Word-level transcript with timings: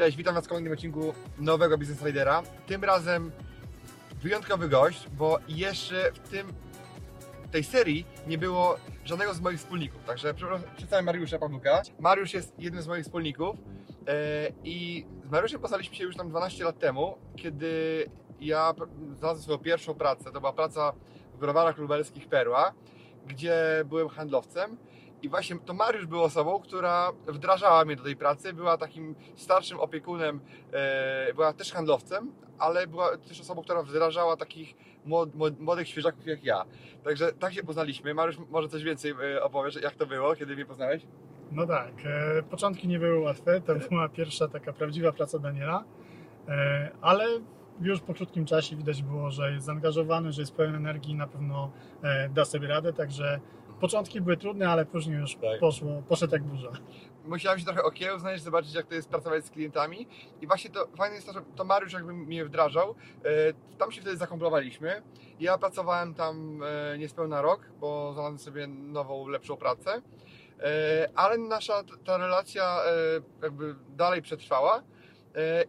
Cześć, 0.00 0.16
witam 0.16 0.34
Was 0.34 0.44
w 0.44 0.48
kolejnym 0.48 0.72
odcinku 0.72 1.14
nowego 1.38 1.78
Business 1.78 2.02
Ridera. 2.02 2.42
Tym 2.66 2.84
razem 2.84 3.32
wyjątkowy 4.22 4.68
gość, 4.68 5.08
bo 5.08 5.38
jeszcze 5.48 6.12
w 6.12 6.28
tym 6.28 6.52
tej 7.50 7.64
serii 7.64 8.06
nie 8.26 8.38
było 8.38 8.76
żadnego 9.04 9.34
z 9.34 9.40
moich 9.40 9.58
wspólników. 9.58 10.04
Także 10.04 10.34
przedstawiam 10.76 11.04
Mariusza 11.04 11.38
Pawluka. 11.38 11.82
Mariusz 11.98 12.34
jest 12.34 12.58
jednym 12.58 12.82
z 12.82 12.86
moich 12.86 13.04
wspólników 13.04 13.56
e, 14.06 14.48
i 14.64 15.06
z 15.24 15.30
Mariuszem 15.30 15.60
poznaliśmy 15.60 15.96
się 15.96 16.04
już 16.04 16.16
tam 16.16 16.28
12 16.28 16.64
lat 16.64 16.78
temu, 16.78 17.14
kiedy 17.36 18.04
ja 18.40 18.74
znalazłem 19.18 19.42
swoją 19.42 19.58
pierwszą 19.58 19.94
pracę. 19.94 20.32
To 20.32 20.40
była 20.40 20.52
praca 20.52 20.92
w 21.34 21.38
browarach 21.38 21.78
lubelskich 21.78 22.28
Perła, 22.28 22.72
gdzie 23.26 23.84
byłem 23.84 24.08
handlowcem 24.08 24.76
i 25.22 25.28
właśnie 25.28 25.58
to 25.58 25.74
Mariusz 25.74 26.06
był 26.06 26.22
osobą, 26.22 26.60
która 26.60 27.12
wdrażała 27.26 27.84
mnie 27.84 27.96
do 27.96 28.02
tej 28.02 28.16
pracy, 28.16 28.52
była 28.52 28.78
takim 28.78 29.14
starszym 29.36 29.80
opiekunem, 29.80 30.40
e, 30.72 31.34
była 31.34 31.52
też 31.52 31.72
handlowcem, 31.72 32.32
ale 32.58 32.86
była 32.86 33.16
też 33.16 33.40
osobą, 33.40 33.62
która 33.62 33.82
wdrażała 33.82 34.36
takich 34.36 34.74
młodych 35.58 35.88
świeżaków 35.88 36.26
jak 36.26 36.44
ja. 36.44 36.64
Także 37.04 37.32
tak 37.32 37.54
się 37.54 37.62
poznaliśmy. 37.62 38.14
Mariusz, 38.14 38.36
może 38.50 38.68
coś 38.68 38.82
więcej 38.82 39.14
e, 39.34 39.42
opowiesz, 39.42 39.82
jak 39.82 39.94
to 39.94 40.06
było, 40.06 40.36
kiedy 40.36 40.54
mnie 40.54 40.66
poznałeś? 40.66 41.02
No 41.52 41.66
tak, 41.66 41.92
e, 42.04 42.42
początki 42.42 42.88
nie 42.88 42.98
były 42.98 43.18
łatwe, 43.18 43.60
to 43.60 43.74
była 43.88 44.08
pierwsza 44.08 44.48
taka 44.48 44.72
prawdziwa 44.72 45.12
praca 45.12 45.38
Daniela, 45.38 45.84
ale 47.00 47.24
już 47.80 48.00
po 48.00 48.14
krótkim 48.14 48.46
czasie 48.46 48.76
widać 48.76 49.02
było, 49.02 49.30
że 49.30 49.52
jest 49.52 49.66
zaangażowany, 49.66 50.32
że 50.32 50.42
jest 50.42 50.54
pełen 50.54 50.74
energii 50.74 51.12
i 51.12 51.14
na 51.14 51.26
pewno 51.26 51.70
da 52.30 52.44
sobie 52.44 52.68
radę, 52.68 52.92
także 52.92 53.40
Początki 53.80 54.20
były 54.20 54.36
trudne, 54.36 54.68
ale 54.68 54.86
później 54.86 55.16
już 55.16 55.34
tak. 55.34 55.60
poszło, 55.60 56.02
poszedł 56.08 56.32
jak 56.32 56.42
burza. 56.42 56.70
Musiałem 57.24 57.58
się 57.58 57.64
trochę 57.64 57.82
okiełznać, 57.82 58.42
zobaczyć 58.42 58.74
jak 58.74 58.86
to 58.86 58.94
jest 58.94 59.08
pracować 59.08 59.44
z 59.44 59.50
klientami 59.50 60.06
i 60.40 60.46
właśnie 60.46 60.70
to 60.70 60.88
fajne 60.96 61.14
jest 61.14 61.26
to, 61.26 61.32
że 61.32 61.40
to 61.56 61.64
Mariusz 61.64 61.92
jakby 61.92 62.12
mnie 62.12 62.44
wdrażał. 62.44 62.94
E, 63.24 63.76
tam 63.78 63.92
się 63.92 64.00
wtedy 64.00 64.16
zakomplowaliśmy. 64.16 65.02
Ja 65.40 65.58
pracowałem 65.58 66.14
tam 66.14 66.62
e, 66.62 66.98
niespełna 66.98 67.42
rok, 67.42 67.60
bo 67.80 68.12
znalazłem 68.12 68.38
sobie 68.38 68.66
nową, 68.66 69.28
lepszą 69.28 69.56
pracę. 69.56 70.02
E, 70.60 71.08
ale 71.14 71.38
nasza 71.38 71.82
ta 72.04 72.16
relacja 72.16 72.76
jakby 73.42 73.74
dalej 73.88 74.22
przetrwała. 74.22 74.82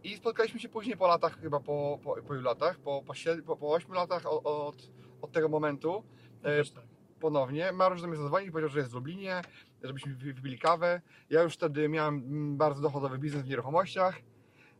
I 0.03 0.15
spotkaliśmy 0.15 0.59
się 0.59 0.69
później 0.69 0.97
po 0.97 1.07
latach, 1.07 1.39
chyba 1.41 1.59
po, 1.59 1.99
po, 2.03 2.15
po 2.27 2.33
ilu 2.33 2.43
latach? 2.43 2.79
Po, 2.79 3.03
po, 3.07 3.13
7, 3.13 3.43
po, 3.43 3.57
po 3.57 3.73
8 3.73 3.93
latach 3.93 4.25
od, 4.25 4.45
od, 4.45 4.75
od 5.21 5.31
tego 5.31 5.49
momentu. 5.49 6.03
tak 6.43 6.90
ponownie. 7.21 7.71
Mariusz 7.71 8.01
do 8.01 8.07
mnie 8.07 8.17
zadzwonił 8.17 8.47
i 8.49 8.51
powiedział, 8.51 8.69
że 8.69 8.79
jest 8.79 8.91
w 8.91 8.95
Lublinie, 8.95 9.41
żebyśmy 9.83 10.15
wypili 10.15 10.59
kawę. 10.59 11.01
Ja 11.29 11.41
już 11.41 11.53
wtedy 11.53 11.89
miałem 11.89 12.15
mm, 12.15 12.57
bardzo 12.57 12.81
dochodowy 12.81 13.17
biznes 13.17 13.43
w 13.43 13.49
nieruchomościach 13.49 14.15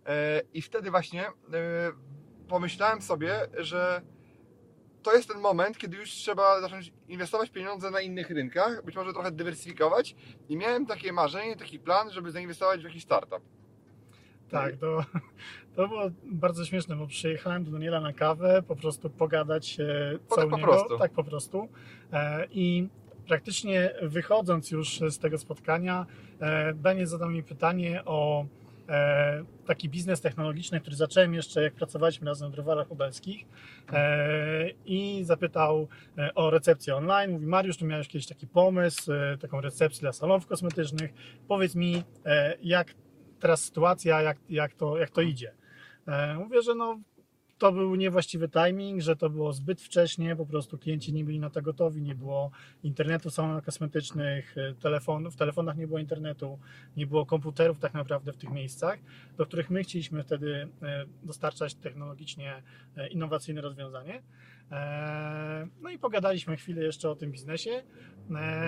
e, 0.06 0.42
i 0.53 0.62
wtedy 0.62 0.92
właśnie 0.92 1.28
e, 1.28 1.31
pomyślałem 2.47 3.02
sobie, 3.02 3.47
że 3.57 4.01
to 5.03 5.13
jest 5.13 5.30
ten 5.30 5.40
moment, 5.40 5.78
kiedy 5.78 5.97
już 5.97 6.09
trzeba 6.09 6.62
zacząć 6.62 6.94
inwestować 7.07 7.50
pieniądze 7.50 7.91
na 7.91 8.01
innych 8.01 8.30
rynkach, 8.30 8.85
być 8.85 8.96
może 8.96 9.13
trochę 9.13 9.31
dywersyfikować 9.31 10.16
i 10.50 10.57
miałem 10.57 10.85
takie 10.85 11.13
marzenie, 11.13 11.56
taki 11.56 11.80
plan, 11.80 12.12
żeby 12.12 12.31
zainwestować 12.31 12.81
w 12.81 12.84
jakiś 12.84 13.03
startup. 13.03 13.41
Tak, 14.51 14.78
to, 14.78 15.06
to 15.75 15.88
było 15.88 16.01
bardzo 16.25 16.66
śmieszne, 16.66 16.95
bo 16.95 17.07
przyjechałem 17.07 17.63
do 17.63 17.72
Daniela 17.72 18.01
na 18.01 18.13
kawę, 18.13 18.63
po 18.67 18.75
prostu 18.75 19.09
pogadać 19.09 19.78
po, 20.28 20.35
co 20.35 20.41
tak 20.41 20.50
po 20.50 20.57
prostu. 20.57 20.97
Tak 20.97 21.12
po 21.12 21.23
prostu. 21.23 21.69
E, 22.13 22.47
I 22.51 22.88
praktycznie 23.28 23.94
wychodząc 24.01 24.72
już 24.72 25.00
z 25.09 25.19
tego 25.19 25.38
spotkania, 25.38 26.06
e, 26.39 26.73
Daniel 26.73 27.07
zadał 27.07 27.29
mi 27.29 27.44
pytanie 27.44 28.01
o 28.06 28.45
e, 28.89 29.44
taki 29.66 29.89
biznes 29.89 30.22
technologiczny, 30.22 30.81
który 30.81 30.95
zacząłem 30.95 31.33
jeszcze 31.33 31.63
jak 31.63 31.73
pracowaliśmy 31.73 32.28
razem 32.28 32.50
w 32.50 32.53
browarach 32.53 32.89
lubelskich 32.89 33.45
i 34.85 35.22
zapytał 35.23 35.88
o 36.35 36.50
recepcję 36.50 36.95
online. 36.95 37.31
Mówi 37.31 37.45
Mariusz, 37.45 37.78
tu 37.78 37.85
miałeś 37.85 38.07
kiedyś 38.07 38.28
taki 38.28 38.47
pomysł, 38.47 39.12
taką 39.41 39.62
recepcję 39.62 40.01
dla 40.01 40.13
salonów 40.13 40.47
kosmetycznych. 40.47 41.13
Powiedz 41.47 41.75
mi, 41.75 42.03
jak 42.62 42.94
teraz 43.41 43.63
sytuacja, 43.63 44.22
jak, 44.22 44.38
jak, 44.50 44.74
to, 44.74 44.97
jak 44.97 45.09
to 45.09 45.22
idzie. 45.22 45.53
E, 46.07 46.38
mówię, 46.38 46.62
że 46.62 46.75
no, 46.75 47.00
to 47.57 47.72
był 47.72 47.96
niewłaściwy 47.96 48.50
timing, 48.50 49.02
że 49.02 49.16
to 49.16 49.29
było 49.29 49.53
zbyt 49.53 49.81
wcześnie, 49.81 50.35
po 50.35 50.46
prostu 50.46 50.78
klienci 50.78 51.13
nie 51.13 51.25
byli 51.25 51.40
na 51.40 51.50
to 51.50 51.62
gotowi, 51.62 52.01
nie 52.01 52.16
było 52.16 52.51
internetu 52.84 53.30
w 53.30 53.34
salonach 53.34 53.63
kosmetycznych, 53.63 54.57
e, 54.57 54.74
telefon, 54.74 55.31
w 55.31 55.35
telefonach 55.35 55.78
nie 55.78 55.88
było 55.88 56.00
internetu, 56.00 56.59
nie 56.97 57.07
było 57.07 57.25
komputerów 57.25 57.80
tak 57.80 57.94
naprawdę 57.94 58.34
w 58.34 58.38
tych 58.38 58.51
miejscach, 58.51 59.00
do 59.38 59.46
których 59.46 59.69
my 59.69 59.84
chcieliśmy 59.84 60.24
wtedy 60.24 60.68
e, 60.81 61.06
dostarczać 61.24 61.75
technologicznie 61.75 62.63
innowacyjne 63.12 63.62
rozwiązanie. 63.62 64.22
No 65.81 65.90
i 65.90 66.00
pogadaliśmy 66.00 66.57
chwilę 66.57 66.84
jeszcze 66.84 67.09
o 67.09 67.16
tym 67.16 67.31
biznesie, 67.31 67.84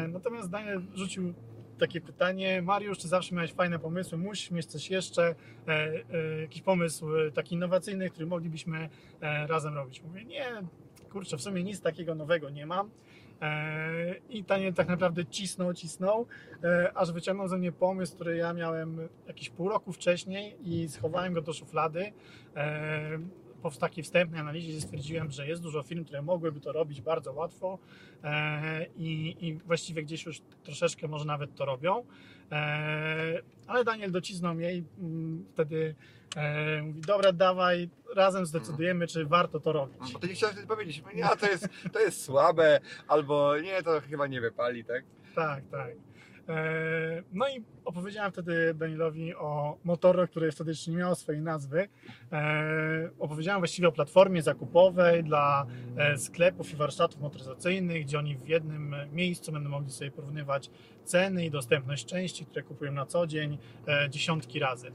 natomiast 0.07 0.49
Daniel 0.49 0.81
rzucił 0.95 1.33
takie 1.79 2.01
pytanie. 2.01 2.61
Mariusz, 2.61 2.97
czy 2.97 3.07
zawsze 3.07 3.35
miałeś 3.35 3.53
fajne 3.53 3.79
pomysły? 3.79 4.17
Musisz 4.17 4.51
mieć 4.51 4.65
coś 4.65 4.89
jeszcze, 4.89 5.23
e, 5.27 5.35
e, 5.67 6.41
jakiś 6.41 6.61
pomysł 6.61 7.15
e, 7.15 7.31
taki 7.31 7.55
innowacyjny, 7.55 8.09
który 8.09 8.25
moglibyśmy 8.25 8.89
razem 9.21 9.73
robić? 9.73 10.01
Mówię, 10.03 10.25
nie, 10.25 10.45
kurczę, 11.11 11.37
w 11.37 11.41
sumie 11.41 11.63
nic 11.63 11.81
takiego 11.81 12.15
nowego 12.15 12.49
nie 12.49 12.65
mam. 12.65 12.89
I 14.29 14.43
Tanie 14.43 14.73
tak 14.73 14.87
naprawdę 14.87 15.25
cisnął, 15.25 15.73
cisnął, 15.73 16.25
aż 16.95 17.11
wyciągnął 17.11 17.47
ze 17.47 17.57
mnie 17.57 17.71
pomysł, 17.71 18.15
który 18.15 18.37
ja 18.37 18.53
miałem 18.53 19.09
jakieś 19.27 19.49
pół 19.49 19.69
roku 19.69 19.93
wcześniej 19.93 20.57
i 20.61 20.89
schowałem 20.89 21.33
go 21.33 21.41
do 21.41 21.53
szuflady 21.53 22.11
po 23.63 23.71
takiej 23.71 24.03
wstępnej 24.03 24.41
analizie 24.41 24.81
stwierdziłem, 24.81 25.31
że 25.31 25.47
jest 25.47 25.61
dużo 25.61 25.83
firm, 25.83 26.05
które 26.05 26.21
mogłyby 26.21 26.59
to 26.59 26.71
robić 26.71 27.01
bardzo 27.01 27.33
łatwo 27.33 27.79
e, 28.23 28.85
i, 28.97 29.35
i 29.39 29.53
właściwie 29.53 30.03
gdzieś 30.03 30.25
już 30.25 30.41
troszeczkę 30.63 31.07
może 31.07 31.25
nawet 31.25 31.55
to 31.55 31.65
robią. 31.65 32.05
E, 32.51 33.41
ale 33.67 33.83
Daniel 33.83 34.11
dociznął 34.11 34.55
mnie 34.55 34.73
i 34.73 34.83
mm, 34.99 35.45
wtedy 35.53 35.95
e, 36.35 36.81
mówi, 36.81 37.01
dobra, 37.01 37.31
dawaj, 37.31 37.89
razem 38.15 38.45
zdecydujemy, 38.45 39.07
czy 39.07 39.25
warto 39.25 39.59
to 39.59 39.71
robić. 39.71 40.13
Bo 40.13 40.19
ty 40.19 40.27
nie 40.27 40.33
chciałeś 40.33 40.53
wtedy 40.55 40.67
powiedzieć, 40.67 41.03
nie, 41.15 41.23
to 41.39 41.49
jest, 41.49 41.67
to 41.91 41.99
jest 41.99 42.23
słabe, 42.23 42.79
albo 43.07 43.59
nie, 43.59 43.83
to 43.83 44.01
chyba 44.01 44.27
nie 44.27 44.41
wypali, 44.41 44.85
tak? 44.85 45.03
Tak, 45.35 45.63
tak. 45.71 45.91
E, 46.49 47.23
no 47.33 47.49
i 47.49 47.63
opowiedziałem 47.85 48.31
wtedy 48.31 48.73
Danielowi 48.73 49.35
o 49.35 49.77
motorze, 49.83 50.27
który 50.27 50.51
wtedy 50.51 50.71
jeszcze 50.71 50.91
nie 50.91 50.97
miało 50.97 51.15
swojej 51.15 51.41
nazwy. 51.41 51.87
E, 52.31 53.09
opowiedziałem 53.19 53.61
właściwie 53.61 53.87
o 53.87 53.91
platformie 53.91 54.41
zakupowej 54.41 55.23
dla 55.23 55.65
e, 55.97 56.17
sklepów 56.17 56.73
i 56.73 56.75
warsztatów 56.75 57.21
motoryzacyjnych, 57.21 58.03
gdzie 58.03 58.19
oni 58.19 58.37
w 58.37 58.47
jednym 58.47 58.95
miejscu 59.13 59.51
będą 59.51 59.69
mogli 59.69 59.91
sobie 59.91 60.11
porównywać 60.11 60.69
ceny 61.03 61.45
i 61.45 61.51
dostępność 61.51 62.05
części, 62.05 62.45
które 62.45 62.63
kupują 62.63 62.91
na 62.91 63.05
co 63.05 63.27
dzień 63.27 63.57
dziesiątki 64.09 64.59
razy. 64.59 64.91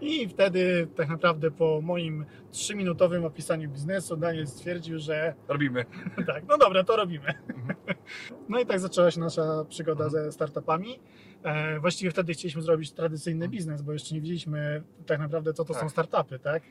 I 0.00 0.28
wtedy 0.28 0.88
tak 0.96 1.08
naprawdę 1.08 1.50
po 1.50 1.80
moim 1.82 2.24
trzyminutowym 2.52 3.24
opisaniu 3.24 3.70
biznesu 3.70 4.16
Daniel 4.16 4.46
stwierdził, 4.46 4.98
że... 4.98 5.34
Robimy. 5.48 5.84
tak, 6.26 6.44
no 6.48 6.58
dobra, 6.58 6.84
to 6.84 6.96
robimy. 6.96 7.34
Mhm. 7.48 7.76
no 8.48 8.60
i 8.60 8.66
tak 8.66 8.80
zaczęła 8.80 9.10
się 9.10 9.20
nasza 9.20 9.64
przygoda 9.68 10.04
mhm. 10.04 10.24
ze 10.24 10.32
startupami. 10.32 11.00
E, 11.42 11.80
właściwie 11.80 12.10
wtedy 12.10 12.32
chcieliśmy 12.32 12.62
zrobić 12.62 12.92
tradycyjny 12.92 13.44
mhm. 13.44 13.50
biznes, 13.50 13.82
bo 13.82 13.92
jeszcze 13.92 14.14
nie 14.14 14.20
wiedzieliśmy 14.20 14.82
tak 15.06 15.18
naprawdę, 15.18 15.52
co 15.52 15.64
to 15.64 15.72
tak. 15.72 15.82
są 15.82 15.88
startupy, 15.88 16.38
tak? 16.38 16.62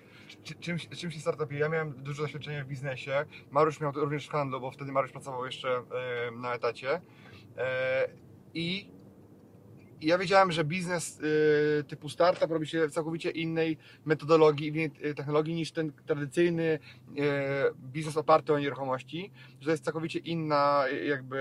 Czym, 0.60 0.78
czym 0.78 1.12
się 1.12 1.20
startupie? 1.20 1.58
Ja 1.58 1.70
miałem 1.70 1.94
dużo 1.94 2.24
doświadczenia 2.24 2.64
w 2.64 2.68
biznesie. 2.68 3.26
Mariusz 3.52 3.80
miał 3.80 3.92
również 3.92 4.28
w 4.28 4.32
handlu, 4.32 4.62
bo 4.62 4.72
wtedy 4.72 4.92
Mariusz 4.92 5.12
pracował 5.12 5.46
jeszcze 5.46 5.84
na 6.42 6.54
etacie. 6.54 7.02
E, 7.58 8.08
I 8.54 8.92
I 10.02 10.08
ja 10.08 10.18
wiedziałem, 10.18 10.52
że 10.52 10.64
biznes 10.64 11.20
y, 11.20 11.84
typu 11.84 12.10
startup 12.10 12.52
robi 12.52 12.68
się 12.68 12.88
w 12.88 12.92
całkowicie 12.92 13.30
innej 13.30 13.78
metodologii, 14.06 14.68
innej 14.68 14.92
y, 15.06 15.16
technologii 15.16 15.56
niż 15.56 15.72
ten 15.72 15.92
tradycyjny 16.06 16.64
y, 16.64 16.80
biznes 17.78 18.18
oparty 18.18 18.54
o 18.54 18.60
nieruchomości, 18.60 19.32
że 19.62 19.72
jest 19.72 19.84
całkowicie 19.84 20.20
inna, 20.20 20.84
jakby 21.08 21.38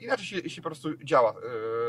inaczej 0.00 0.26
się, 0.26 0.50
się 0.50 0.62
po 0.62 0.68
prostu 0.68 0.96
działa 1.04 1.34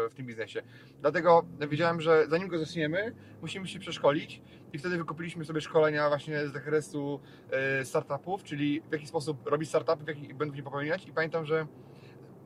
w 0.10 0.14
tym 0.16 0.26
biznesie. 0.26 0.62
Dlatego 1.02 1.46
wiedziałem, 1.70 2.02
że 2.02 2.26
zanim 2.30 2.48
go 2.48 2.58
zaczniemy, 2.60 3.16
musimy 3.42 3.68
się 3.68 3.80
przeszkolić 3.80 4.42
i 4.74 4.78
wtedy 4.78 4.98
wykupiliśmy 4.98 5.46
sobie 5.46 5.62
szkolenia 5.62 6.10
właśnie 6.10 6.48
z 6.48 6.54
zakresu 6.54 7.20
startupów, 7.84 8.44
czyli 8.44 8.82
w 8.90 8.92
jaki 8.92 9.08
sposób 9.08 9.48
robić 9.48 9.70
startupy, 9.70 10.04
w 10.04 10.08
jaki 10.08 10.34
będą 10.34 10.56
nie 10.56 10.64
popełniać 10.64 11.08
i 11.08 11.12
pamiętam, 11.12 11.46
że 11.46 11.68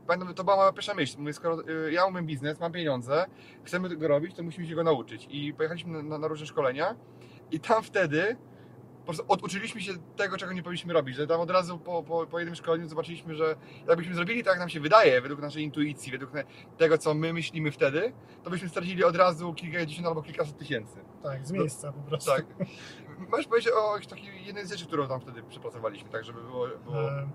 pamiętam, 0.09 0.35
to 0.35 0.43
była 0.43 0.55
moja 0.55 0.71
pierwsza 0.71 0.93
myśl. 0.93 1.15
Mówię, 1.19 1.33
skoro 1.33 1.69
y, 1.69 1.91
ja 1.91 2.05
umiem 2.05 2.25
biznes, 2.25 2.59
mam 2.59 2.71
pieniądze, 2.71 3.25
chcemy 3.63 3.89
tego 3.89 4.07
robić, 4.07 4.35
to 4.35 4.43
musimy 4.43 4.67
się 4.67 4.75
go 4.75 4.83
nauczyć. 4.83 5.27
I 5.29 5.53
pojechaliśmy 5.53 6.03
na, 6.03 6.17
na, 6.17 6.27
różne 6.27 6.45
szkolenia 6.45 6.95
i 7.51 7.59
tam 7.59 7.83
wtedy 7.83 8.37
po 8.99 9.05
prostu 9.05 9.25
oduczyliśmy 9.27 9.81
się 9.81 9.93
tego, 10.15 10.37
czego 10.37 10.53
nie 10.53 10.63
powinniśmy 10.63 10.93
robić. 10.93 11.15
Że 11.15 11.27
tam 11.27 11.41
od 11.41 11.51
razu 11.51 11.79
po, 11.79 12.03
po, 12.03 12.27
po 12.27 12.39
jednym 12.39 12.55
szkoleniu 12.55 12.89
zobaczyliśmy, 12.89 13.35
że 13.35 13.55
jakbyśmy 13.87 14.15
zrobili 14.15 14.43
tak, 14.43 14.51
jak 14.51 14.59
nam 14.59 14.69
się 14.69 14.79
wydaje, 14.79 15.21
według 15.21 15.41
naszej 15.41 15.63
intuicji, 15.63 16.11
według 16.11 16.31
tego, 16.77 16.97
co 16.97 17.13
my 17.13 17.33
myślimy 17.33 17.71
wtedy, 17.71 18.13
to 18.43 18.49
byśmy 18.49 18.69
stracili 18.69 19.03
od 19.03 19.15
razu 19.15 19.53
kilkadziesiąt 19.53 20.07
albo 20.07 20.21
kilkaset 20.21 20.57
tysięcy. 20.57 20.99
Tak, 21.23 21.47
z 21.47 21.51
miejsca 21.51 21.91
po 21.91 22.01
prostu. 22.01 22.31
Tak. 22.31 22.45
Możesz 23.29 23.47
powiedzieć 23.47 23.73
o 23.73 24.09
takiej 24.09 24.45
jednej 24.45 24.65
z 24.65 24.71
rzeczy, 24.71 24.85
którą 24.85 25.07
tam 25.07 25.21
wtedy 25.21 25.43
przepracowaliśmy, 25.43 26.09
tak 26.09 26.23
żeby 26.23 26.41
było... 26.41 26.67
było... 26.67 27.11
E, 27.11 27.29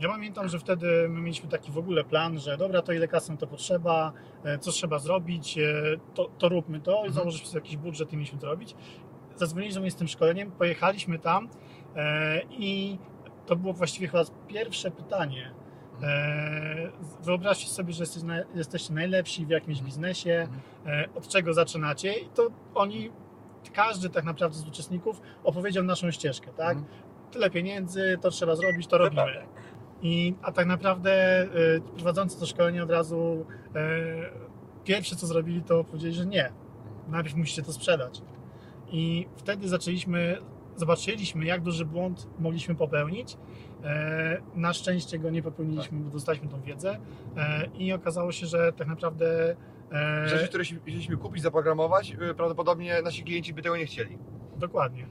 Ja 0.00 0.08
pamiętam, 0.08 0.48
że 0.48 0.58
wtedy 0.58 1.08
my 1.08 1.20
mieliśmy 1.20 1.48
taki 1.48 1.72
w 1.72 1.78
ogóle 1.78 2.04
plan, 2.04 2.38
że 2.38 2.56
dobra, 2.56 2.82
to 2.82 2.92
ile 2.92 3.08
kasy 3.08 3.36
to 3.36 3.46
potrzeba, 3.46 4.12
e, 4.44 4.58
co 4.58 4.70
trzeba 4.72 4.98
zrobić, 4.98 5.58
e, 5.58 5.62
to, 6.14 6.30
to 6.38 6.48
róbmy 6.48 6.80
to 6.80 6.92
i 6.92 6.94
Mhm. 6.96 7.12
założyliśmy 7.12 7.48
sobie 7.48 7.60
jakiś 7.60 7.76
budżet 7.76 8.12
i 8.12 8.16
mieliśmy 8.16 8.38
to 8.38 8.46
robić. 8.46 8.74
Zadzwonili 9.36 9.74
do 9.74 9.80
mnie 9.80 9.90
z 9.90 9.96
tym 9.96 10.08
szkoleniem, 10.08 10.50
pojechaliśmy 10.52 11.18
tam 11.18 11.48
e, 11.96 12.40
i 12.50 12.98
to 13.46 13.56
było 13.56 13.72
właściwie 13.72 14.08
chyba 14.08 14.24
pierwsze 14.48 14.90
pytanie. 14.90 15.50
Wyobraźcie 17.22 17.66
sobie, 17.68 17.92
że 17.92 18.04
jesteście 18.54 18.94
najlepsi 18.94 19.46
w 19.46 19.50
jakimś 19.50 19.82
biznesie, 19.82 20.48
e, 20.86 21.08
od 21.14 21.28
czego 21.28 21.54
zaczynacie 21.54 22.12
i 22.18 22.28
to 22.28 22.48
oni, 22.74 23.10
każdy 23.72 24.10
tak 24.10 24.24
naprawdę 24.24 24.56
z 24.58 24.68
uczestników 24.68 25.20
opowiedział 25.44 25.84
naszą 25.84 26.10
ścieżkę, 26.10 26.50
tak? 26.56 26.76
Mhm. 26.76 26.86
Tyle 27.30 27.50
pieniędzy, 27.50 28.18
to 28.22 28.30
trzeba 28.30 28.56
zrobić, 28.56 28.86
to 28.86 28.98
robimy. 28.98 29.22
I, 30.02 30.34
a 30.42 30.52
tak 30.52 30.66
naprawdę 30.66 31.42
y, 31.42 31.80
prowadzący 31.94 32.40
to 32.40 32.46
szkolenie 32.46 32.82
od 32.82 32.90
razu 32.90 33.46
y, 33.68 34.84
pierwsze 34.84 35.16
co 35.16 35.26
zrobili 35.26 35.62
to 35.62 35.84
powiedzieli, 35.84 36.14
że 36.14 36.26
nie, 36.26 36.52
najpierw 37.08 37.36
musicie 37.36 37.62
to 37.62 37.72
sprzedać. 37.72 38.22
I 38.90 39.26
wtedy 39.36 39.68
zaczęliśmy, 39.68 40.38
zobaczyliśmy 40.76 41.44
jak 41.44 41.62
duży 41.62 41.84
błąd 41.84 42.26
mogliśmy 42.38 42.74
popełnić. 42.74 43.36
E, 43.84 44.42
na 44.54 44.72
szczęście 44.72 45.18
go 45.18 45.30
nie 45.30 45.42
popełniliśmy, 45.42 45.98
bo 45.98 46.10
dostaliśmy 46.10 46.48
tą 46.48 46.60
wiedzę 46.60 46.98
i 47.78 47.92
okazało 47.92 48.32
się, 48.32 48.46
że 48.46 48.72
tak 48.72 48.88
naprawdę 48.88 49.56
Rzeczy, 50.24 50.48
które 50.48 50.64
chcieliśmy 50.64 51.16
kupić, 51.16 51.42
zaprogramować, 51.42 52.16
y, 52.30 52.34
prawdopodobnie 52.34 53.02
nasi 53.02 53.24
klienci 53.24 53.54
by 53.54 53.62
tego 53.62 53.76
nie 53.76 53.86
chcieli. 53.86 54.18
Dokładnie. 54.56 55.06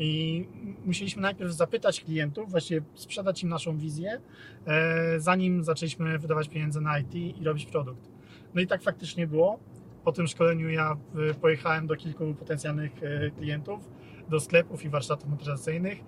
I 0.00 0.46
musieliśmy 0.84 1.22
najpierw 1.22 1.52
zapytać 1.52 2.00
klientów, 2.00 2.50
właściwie 2.50 2.82
sprzedać 2.94 3.42
im 3.42 3.48
naszą 3.48 3.78
wizję, 3.78 4.20
e, 4.66 5.20
zanim 5.20 5.64
zaczęliśmy 5.64 6.18
wydawać 6.18 6.48
pieniądze 6.48 6.80
na 6.80 6.98
IT 6.98 7.14
i 7.14 7.44
robić 7.44 7.66
produkt. 7.66 8.08
No 8.54 8.60
i 8.60 8.66
tak 8.66 8.82
faktycznie 8.82 9.26
było. 9.26 9.58
Po 10.04 10.12
tym 10.12 10.26
szkoleniu 10.26 10.70
ja 10.70 10.96
e, 11.30 11.34
pojechałem 11.34 11.86
do 11.86 11.96
kilku 11.96 12.34
potencjalnych 12.34 12.92
e, 13.02 13.30
klientów, 13.30 13.90
do 14.28 14.40
sklepów 14.40 14.84
i 14.84 14.88
warsztatów 14.88 15.28
motoryzacyjnych 15.28 15.98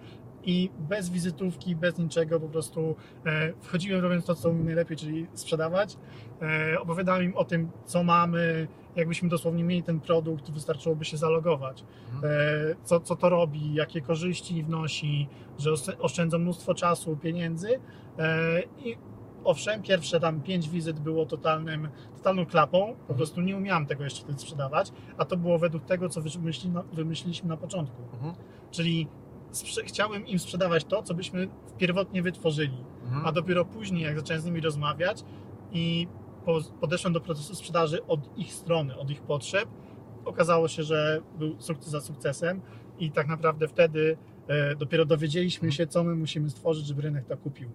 i 0.44 0.70
bez 0.78 1.10
wizytówki, 1.10 1.76
bez 1.76 1.98
niczego 1.98 2.40
po 2.40 2.48
prostu 2.48 2.96
wchodziłem 3.60 4.00
robiąc 4.00 4.24
to, 4.24 4.34
co 4.34 4.50
umiem 4.50 4.64
najlepiej, 4.64 4.96
czyli 4.96 5.26
sprzedawać. 5.34 5.96
Opowiadałem 6.80 7.24
im 7.24 7.36
o 7.36 7.44
tym, 7.44 7.70
co 7.84 8.04
mamy, 8.04 8.68
jakbyśmy 8.96 9.28
dosłownie 9.28 9.64
mieli 9.64 9.82
ten 9.82 10.00
produkt, 10.00 10.50
wystarczyłoby 10.50 11.04
się 11.04 11.16
zalogować 11.16 11.84
Mhm. 12.14 12.32
e, 12.72 12.74
co, 12.84 13.00
co 13.00 13.16
to 13.16 13.28
robi, 13.28 13.74
jakie 13.74 14.00
korzyści 14.00 14.62
wnosi, 14.64 15.28
że 15.58 15.70
osz- 15.72 15.96
oszczędza 15.98 16.38
mnóstwo 16.38 16.74
czasu, 16.74 17.16
pieniędzy 17.16 17.80
e, 18.18 18.62
i 18.62 18.96
owszem, 19.44 19.82
pierwsze 19.82 20.20
tam 20.20 20.40
pięć 20.40 20.68
wizyt 20.68 21.00
było 21.00 21.26
totalnym, 21.26 21.88
totalną 22.16 22.46
klapą, 22.46 22.96
po 23.08 23.14
prostu 23.14 23.40
nie 23.40 23.56
umiałem 23.56 23.86
tego 23.86 24.04
jeszcze 24.04 24.20
wtedy 24.24 24.38
sprzedawać, 24.38 24.92
a 25.18 25.24
to 25.24 25.36
było 25.36 25.58
według 25.58 25.84
tego, 25.84 26.08
co 26.08 26.20
wymyśli, 26.22 26.72
wymyśliliśmy 26.92 27.48
na 27.48 27.56
początku. 27.56 28.02
Mhm. 28.12 28.34
Czyli 28.70 29.08
chciałem 29.84 30.26
im 30.26 30.38
sprzedawać 30.38 30.84
to, 30.84 31.02
co 31.02 31.14
byśmy 31.14 31.48
pierwotnie 31.78 32.22
wytworzyli, 32.22 32.84
Mhm. 33.04 33.26
a 33.26 33.32
dopiero 33.32 33.64
później, 33.64 34.02
jak 34.02 34.16
zacząłem 34.18 34.42
z 34.42 34.44
nimi 34.44 34.60
rozmawiać 34.60 35.24
i 35.72 36.08
podeszłem 36.80 37.12
do 37.12 37.20
procesu 37.20 37.54
sprzedaży 37.54 38.06
od 38.06 38.38
ich 38.38 38.52
strony, 38.52 38.98
od 38.98 39.10
ich 39.10 39.22
potrzeb, 39.22 39.68
okazało 40.24 40.68
się, 40.68 40.82
że 40.82 41.20
był 41.38 41.60
sukces 41.60 41.90
za 41.90 42.00
sukcesem 42.00 42.60
i 42.98 43.10
tak 43.10 43.28
naprawdę 43.28 43.68
wtedy 43.68 44.16
e, 44.48 44.76
dopiero 44.76 45.04
dowiedzieliśmy 45.04 45.72
się, 45.72 45.86
co 45.86 46.04
my 46.04 46.14
musimy 46.14 46.50
stworzyć, 46.50 46.86
żeby 46.86 47.02
rynek 47.02 47.24
to 47.26 47.36
kupił. 47.36 47.70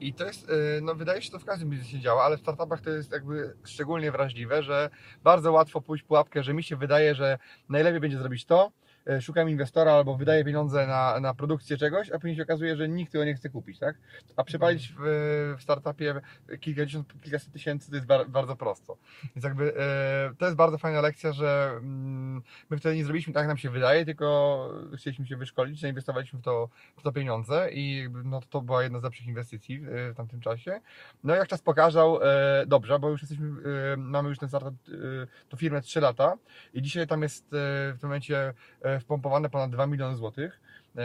I 0.00 0.14
to 0.14 0.26
jest, 0.26 0.50
y, 0.50 0.80
no 0.82 0.94
wydaje 0.94 1.22
się, 1.22 1.30
to 1.30 1.38
w 1.38 1.44
każdym 1.44 1.70
biznesie 1.70 2.00
działa, 2.00 2.24
ale 2.24 2.36
w 2.36 2.40
startupach 2.40 2.80
to 2.80 2.90
jest 2.90 3.12
jakby 3.12 3.56
szczególnie 3.64 4.12
wrażliwe, 4.12 4.62
że 4.62 4.90
bardzo 5.24 5.52
łatwo 5.52 5.80
pójść 5.80 6.04
pułapkę, 6.04 6.42
że 6.42 6.54
mi 6.54 6.62
się 6.62 6.76
wydaje, 6.76 7.14
że 7.14 7.38
najlepiej 7.68 8.00
będzie 8.00 8.18
zrobić 8.18 8.44
to, 8.44 8.72
szukam 9.20 9.50
inwestora 9.50 9.92
albo 9.92 10.16
wydaję 10.16 10.44
pieniądze 10.44 10.86
na, 10.86 11.20
na 11.20 11.34
produkcję 11.34 11.76
czegoś, 11.76 12.10
a 12.10 12.18
później 12.18 12.36
się 12.36 12.42
okazuje, 12.42 12.76
że 12.76 12.88
nikt 12.88 13.12
tego 13.12 13.24
nie 13.24 13.34
chce 13.34 13.48
kupić, 13.48 13.78
tak? 13.78 13.96
A 14.36 14.44
przepalić 14.44 14.94
w, 14.98 15.54
w 15.58 15.62
startupie 15.62 16.20
kilkadziesiąt, 16.60 17.22
kilkaset 17.22 17.52
tysięcy 17.52 17.90
to 17.90 17.96
jest 17.96 18.06
bar, 18.06 18.28
bardzo 18.28 18.56
prosto. 18.56 18.96
Więc 19.36 19.44
jakby 19.44 19.72
y, 19.72 20.36
to 20.38 20.44
jest 20.44 20.56
bardzo 20.56 20.78
fajna 20.78 21.00
lekcja, 21.00 21.32
że 21.32 21.70
mm, 21.76 22.42
my 22.70 22.78
wtedy 22.78 22.96
nie 22.96 23.04
zrobiliśmy 23.04 23.32
tak, 23.32 23.40
jak 23.40 23.48
nam 23.48 23.56
się 23.56 23.70
wydaje, 23.70 24.04
tylko 24.04 24.70
chcieliśmy 24.96 25.26
się 25.26 25.36
wyszkolić, 25.36 25.80
zainwestowaliśmy 25.80 26.38
w 26.38 26.42
to, 26.42 26.68
w 26.96 27.02
to 27.02 27.12
pieniądze 27.12 27.68
i 27.72 28.08
no, 28.24 28.40
to 28.50 28.60
była 28.60 28.82
jedna 28.82 29.00
z 29.00 29.02
lepszych 29.02 29.26
inwestycji 29.26 29.76
e, 29.76 30.12
w 30.12 30.14
tamtym 30.16 30.40
czasie. 30.40 30.80
No 31.24 31.34
jak 31.34 31.48
czas 31.48 31.62
pokazał, 31.62 32.22
e, 32.22 32.64
dobrze, 32.66 32.98
bo 32.98 33.10
już 33.10 33.22
jesteśmy, 33.22 33.48
e, 33.92 33.96
mamy 33.96 34.28
już 34.28 34.38
ten 34.38 34.48
startup, 34.48 34.74
e, 34.88 35.26
tą 35.48 35.56
firmę 35.56 35.80
3 35.80 36.00
lata 36.00 36.36
i 36.74 36.82
dzisiaj 36.82 37.06
tam 37.06 37.22
jest 37.22 37.44
e, 37.44 37.48
w 37.92 37.96
tym 38.00 38.08
momencie 38.08 38.54
e, 38.82 38.93
wpompowane 39.00 39.50
ponad 39.50 39.70
2 39.70 39.86
miliony 39.86 40.16
złotych 40.16 40.52
e, 40.52 40.96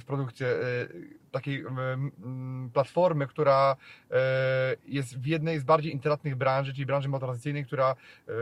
w 0.00 0.04
produkcję 0.06 0.46
e, 0.46 0.88
takiej 1.38 1.64
platformy, 2.72 3.26
która 3.26 3.76
e, 4.10 4.16
jest 4.86 5.18
w 5.20 5.26
jednej 5.26 5.58
z 5.58 5.64
bardziej 5.64 5.92
intratnych 5.92 6.36
branży, 6.36 6.72
czyli 6.72 6.86
branży 6.86 7.08
motoryzacyjnej, 7.08 7.64
która 7.64 7.90
e, 7.90 8.34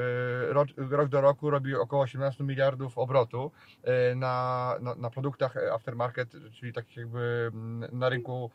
rok, 0.91 1.09
do 1.09 1.21
roku 1.21 1.51
robi 1.51 1.75
około 1.75 2.03
18 2.03 2.45
miliardów 2.45 2.99
obrotu 2.99 3.51
e, 3.83 4.15
na, 4.15 4.75
na, 4.81 4.95
na 4.95 5.11
produktach 5.11 5.57
aftermarket, 5.73 6.37
czyli 6.53 6.73
takich 6.73 6.97
jakby 6.97 7.51
na 7.93 8.09
rynku 8.09 8.51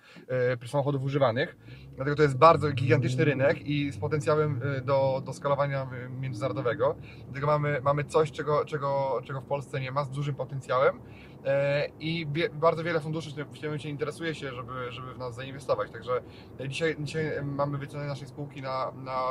samochodów 0.66 1.04
używanych. 1.04 1.58
Dlatego 1.96 2.16
to 2.16 2.24
jest 2.24 2.38
bardzo 2.38 2.72
gigantyczny 2.72 3.26
rynek 3.26 3.62
i 3.62 3.92
z 3.92 3.98
potencjałem 3.98 4.62
do, 4.86 5.22
do 5.26 5.34
skalowania 5.34 5.88
międzynarodowego. 6.20 6.96
Dlatego 7.24 7.48
mamy, 7.48 7.82
mamy 7.82 8.04
coś, 8.04 8.32
czego, 8.32 8.66
czego, 8.66 9.22
czego 9.24 9.42
w 9.42 9.46
Polsce 9.46 9.80
nie 9.80 9.92
ma, 9.92 10.04
z 10.04 10.12
dużym 10.12 10.36
potencjałem. 10.36 11.00
I 12.00 12.28
bardzo 12.54 12.84
wiele 12.84 13.00
funduszy 13.00 13.32
w 13.32 13.34
tym 13.34 13.48
momencie 13.64 13.90
interesuje 13.90 14.31
się, 14.36 14.54
żeby, 14.54 14.92
żeby 14.92 15.14
w 15.14 15.18
nas 15.18 15.36
zainwestować. 15.36 15.92
Także 15.92 16.22
e, 16.60 16.70
dzisiaj, 16.70 16.96
dzisiaj 17.00 17.44
mamy 17.44 17.78
wycenę 17.78 18.06
naszej 18.06 18.28
spółki 18.28 18.62
na, 18.62 18.92
na, 18.92 19.22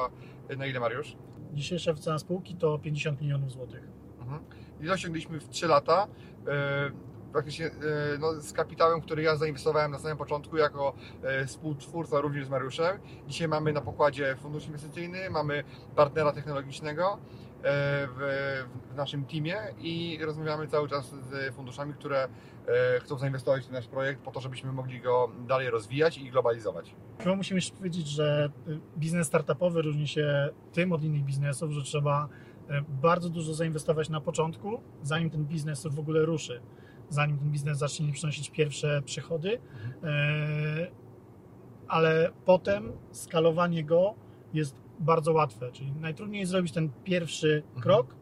na 0.57 0.66
ile, 0.66 0.80
Mariusz? 0.80 1.16
Dzisiejsza 1.52 1.95
cena 1.95 2.19
spółki 2.19 2.57
to 2.57 2.78
50 2.78 3.21
milionów 3.21 3.50
złotych. 3.50 3.88
Mhm. 4.21 4.45
I 4.80 4.90
osiągliśmy 4.90 5.40
w 5.40 5.49
3 5.49 5.66
lata. 5.66 6.07
E, 6.49 6.90
praktycznie 7.33 7.66
e, 7.66 7.71
no, 8.19 8.40
z 8.40 8.52
kapitałem, 8.52 9.00
który 9.00 9.23
ja 9.23 9.37
zainwestowałem 9.37 9.90
na 9.90 9.99
samym 9.99 10.16
początku 10.16 10.57
jako 10.57 10.92
e, 11.23 11.47
współtwórca 11.47 12.21
również 12.21 12.47
z 12.47 12.49
Mariuszem. 12.49 12.99
Dzisiaj 13.26 13.49
mamy 13.49 13.73
na 13.73 13.80
pokładzie 13.80 14.37
fundusz 14.37 14.66
inwestycyjny, 14.66 15.30
mamy 15.30 15.64
partnera 15.97 16.33
technologicznego 16.33 17.19
e, 17.19 17.50
w, 17.62 18.64
w 18.93 18.95
naszym 18.95 19.25
teamie 19.25 19.57
i 19.79 20.19
rozmawiamy 20.25 20.69
cały 20.69 20.88
czas 20.88 21.11
z 21.11 21.55
funduszami, 21.55 21.95
które 21.95 22.29
e, 22.67 23.00
chcą 23.00 23.19
zainwestować 23.19 23.67
w 23.67 23.71
nasz 23.71 23.87
projekt 23.87 24.21
po 24.23 24.31
to, 24.31 24.40
żebyśmy 24.40 24.73
mogli 24.73 25.00
go 25.00 25.33
dalej 25.49 25.71
rozwijać 25.71 26.19
i 26.19 26.31
globalizować. 26.31 26.95
Chyba 27.19 27.37
musimy 27.37 27.59
jeszcze 27.59 27.76
powiedzieć, 27.76 28.07
że 28.09 28.50
y, 28.69 28.81
biznes 28.99 29.26
startupowy 29.26 29.83
różni 29.83 30.09
się 30.09 30.49
tym 30.73 30.93
od 30.93 31.02
innych 31.02 31.25
biznesów, 31.25 31.73
że 31.73 31.83
trzeba 31.83 32.29
y, 32.71 32.85
bardzo 32.88 33.29
dużo 33.29 33.55
zainwestować 33.55 34.09
na 34.09 34.21
początku, 34.21 34.81
zanim 35.02 35.31
ten 35.31 35.45
biznes 35.45 35.87
w 35.87 35.99
ogóle 35.99 36.25
ruszy, 36.25 36.61
zanim 37.09 37.38
ten 37.38 37.50
biznes 37.50 37.79
zacznie 37.79 38.12
przynosić 38.12 38.50
pierwsze 38.50 39.02
przychody, 39.05 39.52
y, 39.52 39.59
ale 41.88 42.31
potem 42.45 42.93
skalowanie 43.11 43.85
go 43.85 44.14
jest 44.52 44.76
bardzo 45.00 45.33
łatwe. 45.33 45.73
Czyli 45.73 45.92
najtrudniej 45.92 46.40
jest 46.40 46.52
zrobić 46.52 46.73
ten 46.73 46.90
pierwszy 47.04 47.62
Mhm. 47.66 47.83
krok, 47.83 48.14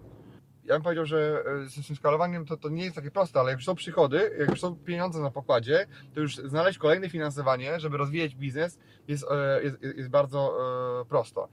Ja 0.64 0.74
bym 0.74 0.82
powiedział, 0.82 1.06
że 1.06 1.42
e, 1.66 1.82
z 1.82 1.86
tym 1.86 1.96
skalowaniem 1.96 2.46
to, 2.46 2.56
to 2.56 2.68
nie 2.68 2.84
jest 2.84 2.96
takie 2.96 3.10
proste, 3.10 3.40
ale 3.40 3.50
jak 3.50 3.58
już 3.58 3.66
są 3.66 3.74
przychody, 3.74 4.30
jak 4.38 4.50
już 4.50 4.60
są 4.60 4.76
pieniądze 4.76 5.20
na 5.20 5.30
pokładzie, 5.30 5.86
to 6.14 6.20
już 6.20 6.36
znaleźć 6.36 6.78
kolejne 6.78 7.08
finansowanie, 7.10 7.80
żeby 7.80 7.96
rozwijać 7.96 8.34
biznes 8.34 8.78
jest, 9.08 9.24
e, 9.30 9.62
jest, 9.62 9.76
jest 9.82 10.10
bardzo 10.10 10.58
e, 11.00 11.04
prosto. 11.04 11.48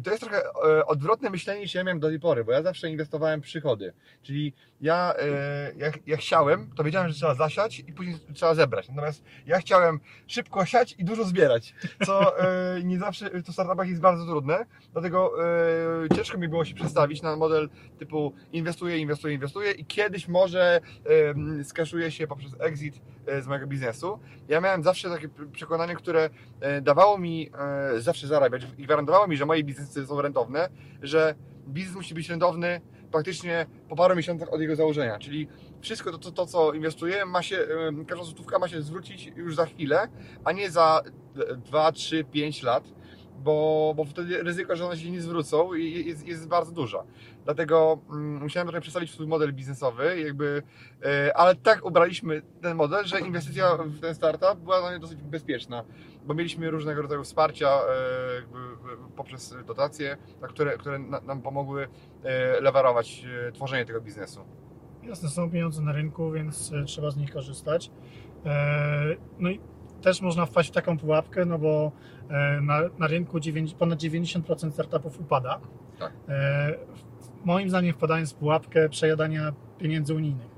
I 0.00 0.02
to 0.02 0.10
jest 0.10 0.22
trochę 0.22 0.42
e, 0.44 0.86
odwrotne 0.86 1.30
myślenie 1.30 1.60
niż 1.60 1.74
ja 1.74 1.84
miałem 1.84 2.00
do 2.00 2.08
tej 2.08 2.20
pory, 2.20 2.44
bo 2.44 2.52
ja 2.52 2.62
zawsze 2.62 2.90
inwestowałem 2.90 3.40
w 3.40 3.44
przychody. 3.44 3.92
Czyli 4.22 4.52
ja, 4.80 5.14
e, 5.18 5.72
jak, 5.76 6.06
jak 6.06 6.20
chciałem, 6.20 6.70
to 6.76 6.84
wiedziałem, 6.84 7.08
że 7.08 7.14
trzeba 7.14 7.34
zasiać 7.34 7.78
i 7.78 7.92
później 7.92 8.16
trzeba 8.34 8.54
zebrać. 8.54 8.88
Natomiast 8.88 9.24
ja 9.46 9.58
chciałem 9.58 10.00
szybko 10.26 10.64
siać 10.64 10.94
i 10.98 11.04
dużo 11.04 11.24
zbierać, 11.24 11.74
co 12.06 12.38
e, 12.38 12.82
nie 12.84 12.98
zawsze 12.98 13.30
to 13.30 13.52
w 13.52 13.54
startupach 13.54 13.88
jest 13.88 14.00
bardzo 14.00 14.26
trudne, 14.26 14.66
dlatego 14.92 15.32
ciężko 16.16 16.38
mi 16.38 16.48
było 16.48 16.64
się 16.64 16.74
przestawić 16.74 17.22
na 17.22 17.36
model 17.36 17.68
typu 17.98 18.34
inwestuję, 18.52 18.98
inwestuję, 18.98 19.34
inwestuję 19.34 19.72
i 19.72 19.84
kiedyś 19.84 20.28
może 20.28 20.80
skaszuję 21.64 22.10
się 22.10 22.26
poprzez 22.26 22.52
exit 22.58 23.00
z 23.40 23.46
mojego 23.46 23.66
biznesu. 23.66 24.18
Ja 24.48 24.60
miałem 24.60 24.82
zawsze 24.82 25.10
takie 25.10 25.28
przekonanie, 25.52 25.94
które 25.94 26.30
dawało 26.82 27.18
mi 27.18 27.50
zawsze 27.98 28.26
zarabiać 28.26 28.62
i 28.78 28.82
gwarantowało 28.84 29.26
mi, 29.26 29.36
że 29.36 29.46
moje 29.46 29.64
biznesy 29.64 29.89
są 30.06 30.22
rentowne, 30.22 30.68
że 31.02 31.34
biznes 31.68 31.96
musi 31.96 32.14
być 32.14 32.28
rentowny 32.28 32.80
praktycznie 33.12 33.66
po 33.88 33.96
paru 33.96 34.16
miesiącach 34.16 34.52
od 34.52 34.60
jego 34.60 34.76
założenia, 34.76 35.18
czyli 35.18 35.48
wszystko 35.80 36.12
to, 36.12 36.18
to, 36.18 36.30
to 36.30 36.46
co 36.46 36.72
inwestuję, 36.72 37.26
ma 37.26 37.42
się, 37.42 37.66
każda 38.08 38.24
złotówka 38.24 38.58
ma 38.58 38.68
się 38.68 38.82
zwrócić 38.82 39.26
już 39.36 39.54
za 39.54 39.66
chwilę, 39.66 40.08
a 40.44 40.52
nie 40.52 40.70
za 40.70 41.02
2, 41.64 41.92
3, 41.92 42.24
5 42.24 42.62
lat, 42.62 42.84
bo, 43.38 43.92
bo 43.96 44.04
wtedy 44.04 44.42
ryzyko, 44.42 44.76
że 44.76 44.86
one 44.86 44.96
się 44.96 45.10
nie 45.10 45.20
zwrócą 45.20 45.74
jest, 45.74 46.26
jest 46.26 46.48
bardzo 46.48 46.72
duża. 46.72 47.04
Dlatego 47.44 47.98
mm, 48.10 48.42
musiałem 48.42 48.68
trochę 48.68 48.80
przestawić 48.80 49.10
swój 49.10 49.26
model 49.26 49.52
biznesowy, 49.52 50.20
jakby, 50.20 50.62
e, 51.04 51.36
ale 51.36 51.54
tak 51.54 51.86
ubraliśmy 51.86 52.42
ten 52.62 52.76
model, 52.76 53.04
że 53.04 53.20
inwestycja 53.20 53.76
w 53.76 54.00
ten 54.00 54.14
startup 54.14 54.58
była 54.64 54.80
dla 54.80 54.90
mnie 54.90 54.98
dosyć 54.98 55.22
bezpieczna, 55.22 55.84
bo 56.26 56.34
mieliśmy 56.34 56.70
różnego 56.70 57.02
rodzaju 57.02 57.22
wsparcia 57.24 57.68
e, 57.68 57.78
e, 57.78 58.42
poprzez 59.16 59.56
dotacje, 59.66 60.16
które, 60.48 60.78
które 60.78 60.98
na- 60.98 61.20
nam 61.20 61.42
pomogły 61.42 61.88
e, 62.24 62.60
lewarować 62.60 63.24
tworzenie 63.54 63.84
tego 63.84 64.00
biznesu. 64.00 64.40
Jasne, 65.02 65.28
są 65.28 65.50
pieniądze 65.50 65.82
na 65.82 65.92
rynku, 65.92 66.30
więc 66.30 66.72
trzeba 66.86 67.10
z 67.10 67.16
nich 67.16 67.32
korzystać. 67.32 67.90
No 69.38 69.50
i 69.50 69.60
też 70.02 70.20
można 70.22 70.46
wpaść 70.46 70.70
w 70.70 70.74
taką 70.74 70.98
pułapkę, 70.98 71.44
no 71.44 71.58
bo 71.58 71.92
na, 72.62 72.80
na 72.98 73.06
rynku 73.06 73.38
dziewięć- 73.40 73.74
ponad 73.74 73.98
90% 73.98 74.70
startupów 74.70 75.20
upada. 75.20 75.60
Tak. 75.98 76.12
Moim 77.44 77.68
zdaniem 77.70 77.94
wpadając 77.94 78.32
w 78.32 78.36
pułapkę 78.36 78.88
przejadania 78.88 79.52
pieniędzy 79.78 80.14
unijnych. 80.14 80.48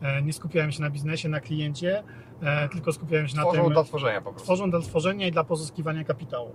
Mhm. 0.00 0.26
Nie 0.26 0.32
skupiałem 0.32 0.72
się 0.72 0.82
na 0.82 0.90
biznesie, 0.90 1.28
na 1.28 1.40
kliencie, 1.40 2.02
e, 2.42 2.68
tylko 2.68 2.92
skupiałem 2.92 3.28
się 3.28 3.36
na 3.36 3.42
Tworzą 3.42 3.62
tym, 3.64 3.72
dla 3.72 3.84
tworzenia 3.84 4.20
po 4.20 4.30
prostu. 4.30 4.44
tworzą 4.44 4.70
dla 4.70 4.80
tworzenia 4.80 5.26
i 5.26 5.32
dla 5.32 5.44
pozyskiwania 5.44 6.04
kapitału. 6.04 6.52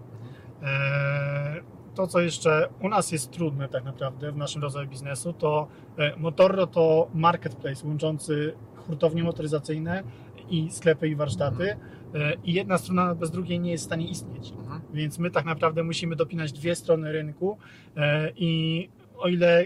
E, 0.64 1.62
To, 1.96 2.08
co 2.08 2.20
jeszcze 2.20 2.70
u 2.82 2.90
nas 2.90 3.12
jest 3.12 3.32
trudne 3.32 3.70
tak 3.70 3.84
naprawdę 3.84 4.32
w 4.32 4.38
naszym 4.38 4.62
rozwoju 4.62 4.88
biznesu, 4.88 5.34
to 5.34 5.68
e, 5.98 6.16
Motorro 6.18 6.68
to 6.68 7.08
marketplace 7.14 7.88
łączący 7.88 8.54
hurtownie 8.88 9.24
motoryzacyjne 9.24 10.04
i 10.50 10.72
sklepy 10.72 11.08
i 11.08 11.16
warsztaty 11.16 11.78
E, 12.16 12.34
i 12.44 12.54
jedna 12.54 12.78
strona 12.78 13.16
bez 13.16 13.32
drugiej 13.32 13.60
nie 13.60 13.72
jest 13.72 13.84
w 13.84 13.88
stanie 13.88 14.08
istnieć. 14.08 14.52
Mhm. 14.60 14.82
Więc 14.94 15.20
my 15.20 15.32
tak 15.32 15.46
naprawdę 15.46 15.84
musimy 15.84 16.16
dopinać 16.16 16.52
dwie 16.52 16.76
strony 16.76 17.12
rynku 17.12 17.58
e, 17.98 18.32
i 18.36 18.90
o 19.18 19.28
ile 19.28 19.66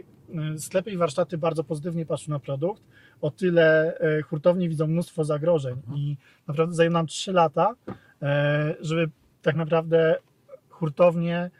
sklepy 0.57 0.91
i 0.91 0.97
warsztaty 0.97 1.37
bardzo 1.37 1.63
pozytywnie 1.63 2.05
patrzą 2.05 2.31
na 2.31 2.39
produkt, 2.39 2.83
o 3.21 3.31
tyle 3.31 3.97
e, 3.99 4.21
hurtownie 4.21 4.69
widzą 4.69 4.87
mnóstwo 4.87 5.23
zagrożeń 5.23 5.75
i 5.95 6.17
naprawdę 6.47 6.75
zajęło 6.75 6.93
nam 6.93 7.07
3 7.07 7.31
lata, 7.33 7.75
e, 8.21 8.75
żeby 8.81 9.09
tak 9.41 9.55
naprawdę 9.55 10.15
hurtownie 10.69 11.51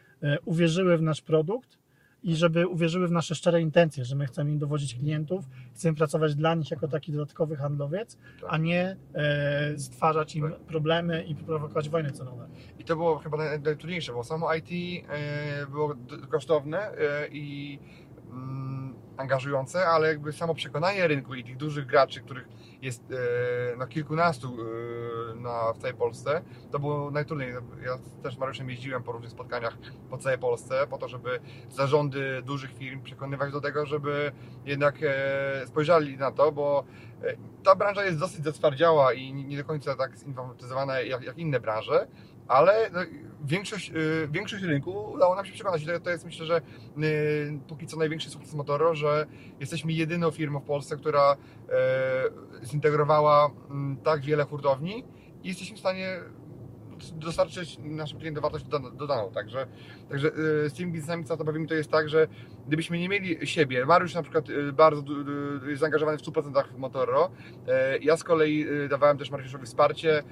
uwierzyły 0.44 0.98
w 0.98 1.02
nasz 1.02 1.20
produkt 1.20 1.78
i 2.22 2.36
żeby 2.36 2.66
uwierzyły 2.68 3.08
w 3.08 3.12
nasze 3.12 3.34
szczere 3.34 3.60
intencje, 3.60 4.04
że 4.04 4.16
my 4.16 4.26
chcemy 4.26 4.50
im 4.50 4.58
dowodzić 4.58 4.94
klientów, 4.94 5.44
chcemy 5.74 5.96
pracować 5.96 6.34
dla 6.34 6.54
nich 6.54 6.70
jako 6.70 6.88
taki 6.88 7.12
dodatkowy 7.12 7.56
handlowiec, 7.56 8.16
Tak. 8.40 8.50
a 8.52 8.56
nie 8.58 8.96
e, 9.14 9.78
stwarzać 9.78 10.36
im 10.36 10.50
Tak. 10.50 10.60
problemy 10.60 11.24
i 11.24 11.34
prowokować 11.34 11.88
wojny 11.88 12.10
cenowe. 12.10 12.48
I 12.78 12.84
to 12.84 12.96
było 12.96 13.18
chyba 13.18 13.36
naj- 13.38 13.62
najtrudniejsze, 13.64 14.12
bo 14.12 14.24
samo 14.24 14.54
IT 14.54 14.70
e, 15.08 15.66
było 15.66 15.94
kosztowne 16.28 16.78
e, 16.78 17.28
i 17.32 17.78
angażujące, 19.18 19.86
ale 19.86 20.08
jakby 20.08 20.32
samo 20.32 20.54
przekonanie 20.54 21.08
rynku 21.08 21.34
i 21.34 21.44
tych 21.44 21.56
dużych 21.56 21.86
graczy, 21.86 22.20
których 22.20 22.48
jest 22.82 23.02
e, 23.12 23.76
no, 23.76 23.86
kilkunastu 23.86 24.48
e, 24.48 25.34
na, 25.34 25.72
w 25.72 25.78
całej 25.78 25.96
Polsce, 25.96 26.42
to 26.70 26.78
było 26.78 27.10
najtrudniej. 27.10 27.52
Ja 27.84 27.98
też 28.22 28.34
z 28.34 28.38
Mariuszem 28.38 28.70
jeździłem 28.70 29.02
po 29.02 29.12
różnych 29.12 29.30
spotkaniach 29.30 29.78
po 30.10 30.18
całej 30.18 30.38
Polsce, 30.38 30.86
po 30.90 30.98
to, 30.98 31.08
żeby 31.08 31.40
zarządy 31.70 32.42
dużych 32.42 32.74
firm 32.74 33.02
przekonywać 33.02 33.52
do 33.52 33.60
tego, 33.60 33.86
żeby 33.86 34.32
jednak 34.64 34.98
e, 35.02 35.66
spojrzeli 35.66 36.16
na 36.16 36.32
to, 36.32 36.52
bo 36.52 36.84
ta 37.64 37.74
branża 37.74 38.04
jest 38.04 38.18
dosyć 38.18 38.44
zatwardziała 38.44 39.12
i 39.12 39.34
nie 39.34 39.56
do 39.56 39.64
końca 39.64 39.96
tak 39.96 40.16
zinformatyzowana 40.16 41.00
jak 41.00 41.38
inne 41.38 41.60
branże, 41.60 42.06
ale 42.48 42.90
no, 42.92 43.00
większość, 43.44 43.90
y, 43.90 44.28
większość 44.30 44.64
rynku 44.64 45.10
udało 45.12 45.34
nam 45.34 45.46
się 45.46 45.52
przekonać. 45.52 45.82
I 45.82 45.86
to, 45.86 46.00
to 46.00 46.10
jest 46.10 46.24
myślę, 46.24 46.46
że 46.46 46.60
y, 46.98 47.60
póki 47.68 47.86
co 47.86 47.96
największy 47.96 48.30
sukces 48.30 48.54
Motoro, 48.54 48.94
że 48.94 49.26
jesteśmy 49.60 49.92
jedyną 49.92 50.30
firmą 50.30 50.60
w 50.60 50.64
Polsce, 50.64 50.96
która 50.96 51.36
y, 52.62 52.66
zintegrowała 52.66 53.50
mm, 53.70 53.96
tak 53.96 54.20
wiele 54.20 54.44
hurtowni 54.44 55.04
i 55.42 55.48
jesteśmy 55.48 55.76
w 55.76 55.80
stanie 55.80 56.20
dostarczyć 57.12 57.78
naszym 57.82 58.18
klientom 58.18 58.42
wartość 58.42 58.64
dodaną. 58.94 59.30
Także, 59.30 59.66
także 60.10 60.28
y, 60.28 60.70
z 60.70 60.72
tymi 60.72 60.92
biznesami 60.92 61.24
startupowymi 61.24 61.68
to 61.68 61.74
jest 61.74 61.90
tak, 61.90 62.08
że 62.08 62.28
gdybyśmy 62.66 62.98
nie 62.98 63.08
mieli 63.08 63.46
siebie, 63.46 63.86
Mariusz 63.86 64.14
na 64.14 64.22
przykład 64.22 64.50
y, 64.50 64.72
bardzo 64.72 65.02
jest 65.66 65.80
zaangażowany 65.80 66.18
w 66.18 66.22
100% 66.22 66.64
w 66.68 66.78
Motoro, 66.78 67.30
y, 67.96 67.98
ja 68.00 68.16
z 68.16 68.24
kolei 68.24 68.66
dawałem 68.90 69.18
też 69.18 69.30
Mariuszowi 69.30 69.66
wsparcie, 69.66 70.22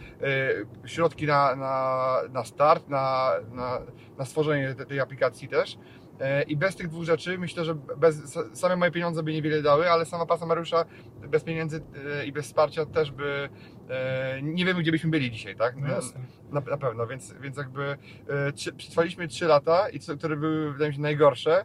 środki 0.85 1.27
na, 1.27 1.57
na, 1.57 2.19
na 2.33 2.45
start, 2.45 2.89
na, 2.89 3.33
na, 3.53 3.81
na 4.19 4.25
stworzenie 4.25 4.75
te- 4.75 4.87
tej 4.87 5.01
aplikacji 5.01 5.49
też. 5.49 5.79
E, 6.21 6.43
I 6.43 6.57
bez 6.57 6.77
tych 6.77 6.89
dwóch 6.89 7.05
rzeczy 7.05 7.39
myślę, 7.39 7.65
że 7.65 7.75
bez, 7.75 8.37
sa- 8.37 8.55
same 8.57 8.77
moje 8.77 8.91
pieniądze 8.91 9.23
by 9.23 9.33
niewiele 9.33 9.63
dały, 9.63 9.91
ale 9.91 10.05
sama 10.05 10.27
praca 10.27 10.47
Mariusza 10.47 10.85
bez 11.29 11.45
pieniędzy 11.45 11.83
e, 12.21 12.27
i 12.27 12.33
bez 12.33 12.47
wsparcia 12.47 12.87
też 12.87 13.11
by 13.11 13.49
e, 13.91 14.43
nie 14.43 14.65
wiemy, 14.65 14.81
gdzie 14.83 14.91
byśmy 14.93 15.11
byli 15.11 15.31
dzisiaj, 15.31 15.57
tak? 15.57 15.77
No. 15.77 15.87
Na, 16.53 16.61
na 16.61 16.77
pewno, 16.77 17.07
więc, 17.07 17.35
więc 17.41 17.57
jakby 17.57 17.97
trzy, 18.55 18.73
przetrwaliśmy 18.73 19.29
3 19.29 19.45
lata, 19.47 19.89
i 19.89 19.99
które 20.19 20.37
były, 20.37 20.73
wydaje 20.73 20.91
mi 20.91 20.97
się, 20.97 21.03
najgorsze, 21.03 21.65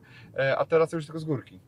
a 0.57 0.65
teraz 0.65 0.93
już 0.93 1.05
tylko 1.05 1.19
z 1.19 1.23
górki. 1.25 1.59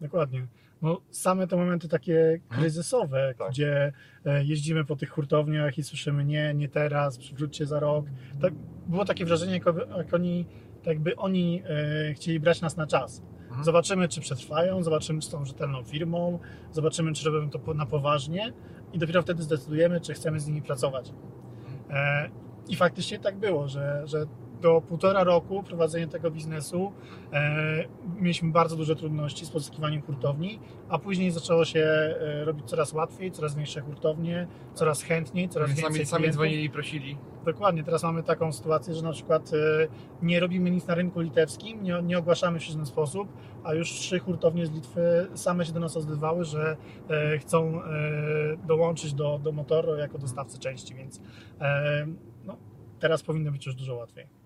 Dokładnie. 0.00 0.46
No, 0.82 1.00
same 1.10 1.46
te 1.46 1.56
momenty 1.56 1.88
takie 1.88 2.40
kryzysowe, 2.48 3.34
Tak. 3.38 3.50
gdzie 3.50 3.92
jeździmy 4.42 4.84
po 4.84 4.96
tych 4.96 5.10
hurtowniach 5.10 5.78
i 5.78 5.82
słyszymy 5.82 6.24
nie, 6.24 6.54
nie 6.54 6.68
teraz, 6.68 7.18
przywróćcie 7.18 7.66
za 7.66 7.80
rok. 7.80 8.06
Tak, 8.42 8.52
było 8.86 9.04
takie 9.04 9.24
wrażenie, 9.24 9.60
jak 9.96 10.14
oni, 10.14 10.46
tak 10.82 10.86
jakby 10.86 11.16
oni 11.16 11.62
e, 12.10 12.14
chcieli 12.14 12.40
brać 12.40 12.60
nas 12.60 12.76
na 12.76 12.86
czas. 12.86 13.22
Mhm. 13.48 13.64
Zobaczymy, 13.64 14.08
czy 14.08 14.20
przetrwają, 14.20 14.82
zobaczymy, 14.82 15.20
czy 15.20 15.28
są 15.28 15.44
rzetelną 15.44 15.82
firmą, 15.84 16.38
zobaczymy, 16.72 17.12
czy 17.12 17.30
robią 17.30 17.50
to 17.50 17.74
na 17.74 17.86
poważnie 17.86 18.52
i 18.92 18.98
dopiero 18.98 19.22
wtedy 19.22 19.42
zdecydujemy, 19.42 20.00
czy 20.00 20.14
chcemy 20.14 20.40
z 20.40 20.46
nimi 20.46 20.62
pracować. 20.62 21.12
E, 21.90 22.30
I 22.68 22.76
faktycznie 22.76 23.18
tak 23.18 23.38
było, 23.38 23.68
że, 23.68 24.02
że 24.04 24.26
do 24.60 24.80
półtora 24.80 25.24
roku 25.24 25.62
prowadzenia 25.62 26.06
tego 26.06 26.30
biznesu 26.30 26.92
e, 27.32 27.84
mieliśmy 28.16 28.50
bardzo 28.52 28.76
duże 28.76 28.96
trudności 28.96 29.46
z 29.46 29.50
pozyskiwaniem 29.50 30.02
hurtowni, 30.02 30.60
a 30.88 30.98
później 30.98 31.30
zaczęło 31.30 31.64
się 31.64 31.80
e, 31.80 32.44
robić 32.44 32.64
coraz 32.66 32.92
łatwiej, 32.92 33.32
coraz 33.32 33.54
większe 33.54 33.80
hurtownie, 33.80 34.46
coraz 34.74 35.02
chętniej, 35.02 35.48
coraz 35.48 35.70
Sami, 35.70 35.82
więcej 35.82 36.06
sami 36.06 36.20
klientów. 36.20 36.36
dzwonili 36.36 36.64
i 36.64 36.70
prosili. 36.70 37.16
Dokładnie, 37.44 37.84
teraz 37.84 38.02
mamy 38.02 38.22
taką 38.22 38.52
sytuację, 38.52 38.94
że 38.94 39.02
na 39.02 39.12
przykład 39.12 39.50
e, 39.52 39.56
nie 40.22 40.40
robimy 40.40 40.70
nic 40.70 40.86
na 40.86 40.94
rynku 40.94 41.20
litewskim, 41.20 41.82
nie, 41.82 42.02
nie 42.02 42.18
ogłaszamy 42.18 42.60
się 42.60 42.66
w 42.66 42.70
żaden 42.70 42.86
sposób, 42.86 43.28
a 43.64 43.74
już 43.74 43.90
trzy 43.90 44.18
hurtownie 44.18 44.66
z 44.66 44.70
Litwy 44.70 45.28
same 45.34 45.66
się 45.66 45.72
do 45.72 45.80
nas 45.80 45.96
odzywały, 45.96 46.44
że 46.44 46.76
e, 47.08 47.38
chcą 47.38 47.82
e, 47.82 47.86
dołączyć 48.66 49.14
do, 49.14 49.38
do 49.38 49.52
Motoro 49.52 49.96
jako 49.96 50.18
dostawcy 50.18 50.58
części, 50.58 50.94
więc 50.94 51.20
e, 51.60 52.06
no, 52.44 52.56
teraz 52.98 53.22
powinno 53.22 53.52
być 53.52 53.66
już 53.66 53.74
dużo 53.74 53.94
łatwiej. 53.94 54.39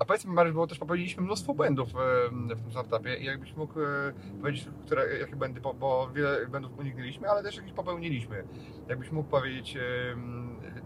A 0.00 0.04
powiedzmy 0.04 0.32
Mariusz, 0.32 0.54
bo 0.54 0.66
też 0.66 0.78
popełniliśmy 0.78 1.22
mnóstwo 1.22 1.54
błędów 1.54 1.88
w 2.32 2.60
tym 2.62 2.70
startupie 2.70 3.16
i 3.16 3.24
jakbyś 3.24 3.56
mógł 3.56 3.80
e, 3.80 4.12
powiedzieć, 4.40 4.68
które, 4.86 5.18
jakie 5.18 5.36
błędy, 5.36 5.60
bo 5.60 6.10
wiele 6.14 6.46
błędów 6.46 6.78
uniknęliśmy, 6.78 7.28
ale 7.30 7.42
też 7.42 7.56
jakieś 7.56 7.72
popełniliśmy. 7.72 8.44
Jakbyś 8.88 9.10
mógł 9.10 9.28
powiedzieć, 9.30 9.78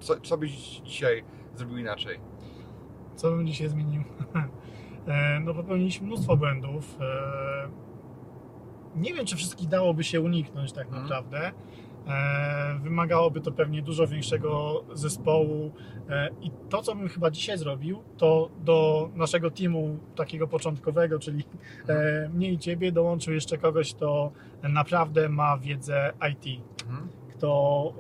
co, 0.01 0.21
co 0.21 0.39
byś 0.39 0.51
dzisiaj 0.81 1.25
zrobił 1.57 1.77
inaczej? 1.79 2.21
Co 3.17 3.31
bym 3.31 3.47
dzisiaj 3.47 3.69
zmienił? 3.69 4.03
e, 5.07 5.41
no 5.41 5.55
popełniliśmy 5.55 6.07
mnóstwo 6.07 6.37
błędów. 6.37 6.97
E, 7.01 7.85
Nie 8.97 9.15
wiem, 9.15 9.27
czy 9.27 9.37
wszystkich 9.37 9.69
dałoby 9.69 10.05
się 10.05 10.21
uniknąć 10.21 10.73
tak 10.73 10.87
Mhm. 10.87 11.03
naprawdę. 11.03 11.47
E, 11.47 11.53
Wymagałoby 12.83 13.41
to 13.41 13.53
pewnie 13.53 13.83
dużo 13.83 14.07
większego 14.07 14.85
zespołu 14.93 15.71
E, 16.11 16.29
i 16.43 16.51
to, 16.69 16.83
co 16.83 16.95
bym 16.95 17.09
chyba 17.09 17.31
dzisiaj 17.31 17.59
zrobił, 17.59 18.03
to 18.17 18.51
do 18.65 19.11
naszego 19.15 19.51
teamu 19.51 19.99
takiego 20.17 20.49
początkowego, 20.49 21.19
czyli 21.19 21.45
e, 21.89 22.29
mnie 22.29 22.53
i 22.53 22.59
ciebie, 22.59 22.93
dołączył 22.93 23.35
jeszcze 23.35 23.59
kogoś, 23.59 23.95
kto 23.95 24.33
naprawdę 24.63 25.29
ma 25.29 25.59
wiedzę 25.59 26.13
IT 26.33 26.63
Mhm. 26.87 27.09
kto 27.31 27.93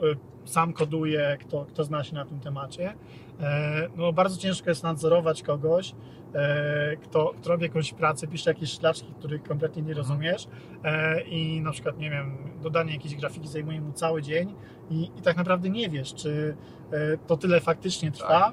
sam 0.44 0.72
koduje, 0.72 1.36
kto, 1.40 1.64
kto 1.64 1.84
zna 1.84 2.04
się 2.04 2.14
na 2.14 2.24
tym 2.24 2.40
temacie. 2.40 2.94
E, 3.40 3.88
No, 3.96 4.12
bardzo 4.12 4.36
ciężko 4.36 4.70
jest 4.70 4.82
nadzorować 4.82 5.42
kogoś, 5.42 5.94
e, 6.34 6.96
kto, 6.96 7.34
kto 7.40 7.50
robi 7.50 7.62
jakąś 7.62 7.92
pracę, 7.94 8.26
pisze 8.26 8.50
jakieś 8.50 8.70
szlaczki, 8.70 9.14
których 9.18 9.42
kompletnie 9.42 9.82
nie 9.82 9.94
rozumiesz 9.94 10.48
e, 10.84 11.20
i 11.20 11.60
na 11.60 11.72
przykład, 11.72 11.98
nie 11.98 12.10
wiem, 12.10 12.36
dodanie 12.62 12.92
jakiejś 12.92 13.14
grafiki 13.16 13.48
zajmuje 13.48 13.80
mu 13.80 13.92
cały 13.92 14.22
dzień 14.22 14.54
i, 14.90 15.10
i 15.18 15.22
tak 15.22 15.36
naprawdę 15.36 15.70
nie 15.70 15.88
wiesz, 15.88 16.14
czy 16.14 16.56
to 17.26 17.36
tyle 17.36 17.60
faktycznie 17.60 18.10
trwa, 18.10 18.28
Tak. 18.28 18.52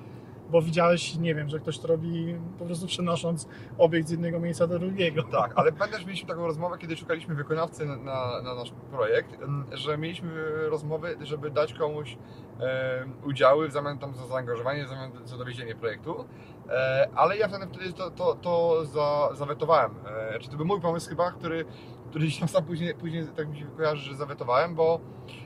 Bo 0.52 0.62
widziałeś, 0.62 1.16
nie 1.16 1.36
wiem, 1.36 1.50
że 1.50 1.60
ktoś 1.60 1.80
to 1.80 1.88
robi 1.88 2.36
po 2.60 2.66
prostu 2.66 2.88
przenosząc 2.88 3.48
obiekt 3.78 4.08
z 4.08 4.12
jednego 4.12 4.40
miejsca 4.40 4.68
do 4.68 4.80
drugiego. 4.80 5.24
Tak, 5.24 5.52
ale 5.56 5.72
pamiętasz, 5.72 6.06
mieliśmy 6.06 6.30
taką 6.30 6.48
rozmowę, 6.48 6.78
kiedy 6.78 6.98
szukaliśmy 6.98 7.36
wykonawcy 7.36 7.86
na, 7.86 7.96
na, 7.96 8.42
na 8.42 8.56
nasz 8.56 8.72
projekt, 8.92 9.38
że 9.72 9.98
mieliśmy 9.98 10.30
rozmowy, 10.70 11.18
żeby 11.22 11.52
dać 11.52 11.74
komuś 11.74 12.18
e, 12.60 13.06
udziały 13.26 13.68
w 13.68 13.72
zamian 13.72 13.98
tam 14.00 14.16
za 14.16 14.28
zaangażowanie, 14.28 14.86
w 14.86 14.90
zamian 14.90 15.12
za 15.24 15.38
dowiezienie 15.38 15.76
projektu, 15.76 16.26
e, 16.70 17.10
ale 17.16 17.38
ja 17.38 17.48
wtedy, 17.48 17.94
to, 17.94 18.12
to, 18.12 18.36
to 18.36 18.86
za, 18.86 19.30
zawetowałem. 19.34 19.92
E, 20.06 20.40
czy 20.40 20.50
to 20.50 20.58
był 20.58 20.66
mój 20.66 20.82
pomysł 20.82 21.10
chyba, 21.10 21.32
który, 21.32 21.66
który 22.10 22.26
gdzieś 22.26 22.40
tam 22.40 22.48
sam 22.48 22.64
później, 22.64 22.96
później 22.96 23.28
tak 23.36 23.50
mi 23.50 23.60
się 23.60 23.66
kojarzy, 23.66 24.10
że 24.10 24.16
zawetowałem, 24.16 24.76
bo 24.76 25.00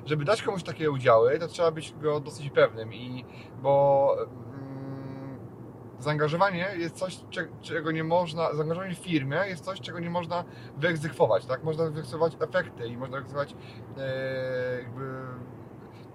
żeby 0.06 0.26
dać 0.26 0.42
komuś 0.42 0.64
takie 0.64 0.92
udziały, 0.92 1.40
to 1.40 1.48
trzeba 1.48 1.72
być 1.72 1.94
go 2.02 2.20
dosyć 2.20 2.50
pewnym 2.50 2.94
i 2.94 3.26
bo 3.62 4.16
zaangażowanie 6.00 6.68
jest 6.78 6.96
coś, 6.96 7.20
cze- 7.30 7.48
czego 7.62 7.92
nie 7.92 8.04
można, 8.04 8.54
zaangażowanie 8.54 8.96
w 8.96 9.00
firmie 9.00 9.38
jest 9.48 9.66
coś, 9.66 9.82
czego 9.82 10.00
nie 10.00 10.10
można 10.10 10.44
wyegzekwować, 10.78 11.46
tak? 11.46 11.64
Można 11.64 11.84
wyegzekwować 11.84 12.34
efekty 12.40 12.88
i 12.88 12.98
można 12.98 13.18
wyegzekwować 13.18 13.56
e, 13.98 14.78
jakby 14.82 15.06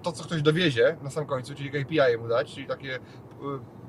to, 0.01 0.11
co 0.11 0.23
ktoś 0.23 0.41
dowiezie 0.41 0.97
na 1.01 1.09
sam 1.09 1.25
końcu, 1.25 1.55
czyli 1.55 1.71
KPI 1.71 2.17
mu 2.19 2.27
dać, 2.27 2.53
czyli 2.55 2.67
takie, 2.67 2.95
e, 2.95 2.99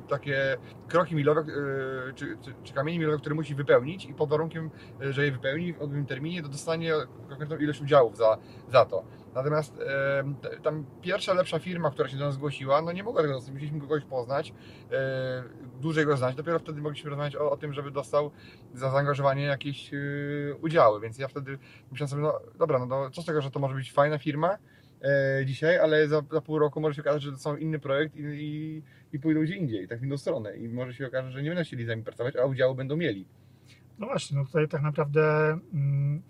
takie 0.08 0.56
kroki 0.88 1.14
milowe, 1.14 1.40
e, 1.40 2.12
czy, 2.14 2.38
czy, 2.42 2.54
czy 2.64 2.74
kamienie 2.74 2.98
milowe, 2.98 3.18
które 3.18 3.34
musi 3.34 3.54
wypełnić 3.54 4.04
i 4.04 4.14
pod 4.14 4.30
warunkiem, 4.30 4.70
e, 5.02 5.12
że 5.12 5.24
je 5.24 5.32
wypełni 5.32 5.72
w 5.72 5.76
odpowiednim 5.76 6.06
terminie, 6.06 6.42
to 6.42 6.48
dostanie 6.48 6.92
konkretną 7.28 7.56
ilość 7.56 7.80
udziałów 7.82 8.16
za, 8.16 8.38
za 8.68 8.84
to. 8.84 9.04
Natomiast 9.34 9.78
tam 10.62 10.86
pierwsza 11.02 11.34
lepsza 11.34 11.58
firma, 11.58 11.90
która 11.90 12.08
się 12.08 12.16
do 12.16 12.24
nas 12.24 12.34
zgłosiła, 12.34 12.82
no 12.82 12.92
nie 12.92 13.02
mogła 13.02 13.22
tego 13.22 13.34
dostać, 13.34 13.52
musieliśmy 13.54 13.80
kogoś 13.80 14.04
poznać, 14.04 14.54
e, 14.92 15.42
dłużej 15.80 16.06
go 16.06 16.16
znać, 16.16 16.36
dopiero 16.36 16.58
wtedy 16.58 16.80
mogliśmy 16.80 17.10
rozmawiać 17.10 17.36
o, 17.36 17.50
o 17.50 17.56
tym, 17.56 17.72
żeby 17.72 17.90
dostał 17.90 18.30
za 18.74 18.90
zaangażowanie 18.90 19.42
jakieś 19.42 19.94
e, 19.94 19.98
udziały, 20.62 21.00
więc 21.00 21.18
ja 21.18 21.28
wtedy 21.28 21.58
myślałem 21.90 22.08
sobie, 22.08 22.22
no 22.22 22.40
dobra, 22.58 22.86
no 22.86 23.10
co 23.10 23.22
z 23.22 23.24
tego, 23.24 23.42
że 23.42 23.50
to 23.50 23.60
może 23.60 23.74
być 23.74 23.92
fajna 23.92 24.18
firma 24.18 24.58
e, 25.02 25.46
dzisiaj, 25.46 25.78
ale 25.78 26.08
za, 26.08 26.22
za 26.32 26.40
pół 26.40 26.58
roku 26.58 26.80
może 26.80 26.94
się 26.94 27.02
okazać, 27.02 27.22
że 27.22 27.32
to 27.32 27.38
są 27.38 27.56
inny 27.56 27.78
projekt 27.78 28.16
i, 28.16 28.20
i, 28.22 28.82
i 29.12 29.18
pójdą 29.18 29.42
gdzie 29.42 29.56
indziej, 29.56 29.88
tak 29.88 30.00
w 30.00 30.04
inną 30.04 30.18
stronę. 30.18 30.56
I 30.56 30.68
może 30.68 30.94
się 30.94 31.06
okaże, 31.06 31.30
że 31.30 31.42
nie 31.42 31.50
będą 31.50 31.64
chcieli 31.64 31.84
z 31.84 31.88
nami 31.88 32.02
pracować, 32.02 32.36
a 32.36 32.44
udziału 32.44 32.74
będą 32.74 32.96
mieli. 32.96 33.26
No 33.98 34.06
właśnie, 34.06 34.38
no 34.38 34.44
tutaj 34.44 34.68
tak 34.68 34.82
naprawdę 34.82 35.22
mm, 35.74 36.22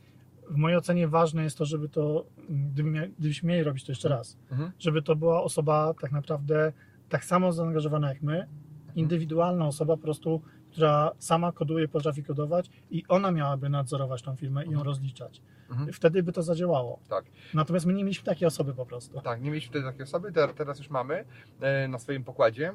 w 0.53 0.57
mojej 0.57 0.79
ocenie 0.79 1.09
ważne 1.09 1.43
jest 1.45 1.59
to, 1.59 1.65
żeby 1.65 1.89
to, 1.89 2.25
gdyby 2.49 3.11
gdybyśmy 3.19 3.49
mieli 3.49 3.63
robić 3.65 3.85
to 3.87 3.93
jeszcze 3.93 4.09
raz, 4.09 4.37
Mhm. 4.51 4.73
żeby 4.79 5.03
to 5.03 5.17
była 5.17 5.43
osoba 5.43 5.95
tak 6.01 6.13
naprawdę 6.13 6.73
tak 7.09 7.25
samo 7.25 7.53
zaangażowana 7.53 8.09
jak 8.09 8.23
my, 8.23 8.47
indywidualna 8.95 9.67
osoba 9.67 9.97
po 9.97 10.03
prostu, 10.03 10.43
która 10.71 11.11
sama 11.19 11.53
koduje, 11.53 11.89
potrafi 11.89 12.25
kodować 12.25 12.71
i 12.91 13.05
ona 13.09 13.31
miałaby 13.31 13.69
nadzorować 13.69 14.23
tą 14.23 14.37
firmę 14.37 14.63
i 14.63 14.67
ją 14.67 14.71
Mhm. 14.73 14.87
rozliczać. 14.87 15.43
Mhm. 15.71 15.93
Wtedy 15.93 16.23
by 16.23 16.33
to 16.33 16.43
zadziałało. 16.43 16.99
Tak. 17.09 17.25
Natomiast 17.55 17.87
my 17.87 17.93
nie 17.95 18.05
mieliśmy 18.05 18.25
takiej 18.25 18.47
osoby 18.49 18.75
po 18.75 18.87
prostu. 18.87 19.21
Tak, 19.21 19.41
nie 19.43 19.51
mieliśmy 19.51 19.71
wtedy 19.71 19.85
takiej 19.85 20.03
osoby, 20.03 20.33
ter- 20.33 20.55
teraz 20.55 20.79
już 20.79 20.91
mamy 20.91 21.25
e, 21.61 21.89
na 21.89 21.99
swoim 21.99 22.25
pokładzie. 22.25 22.73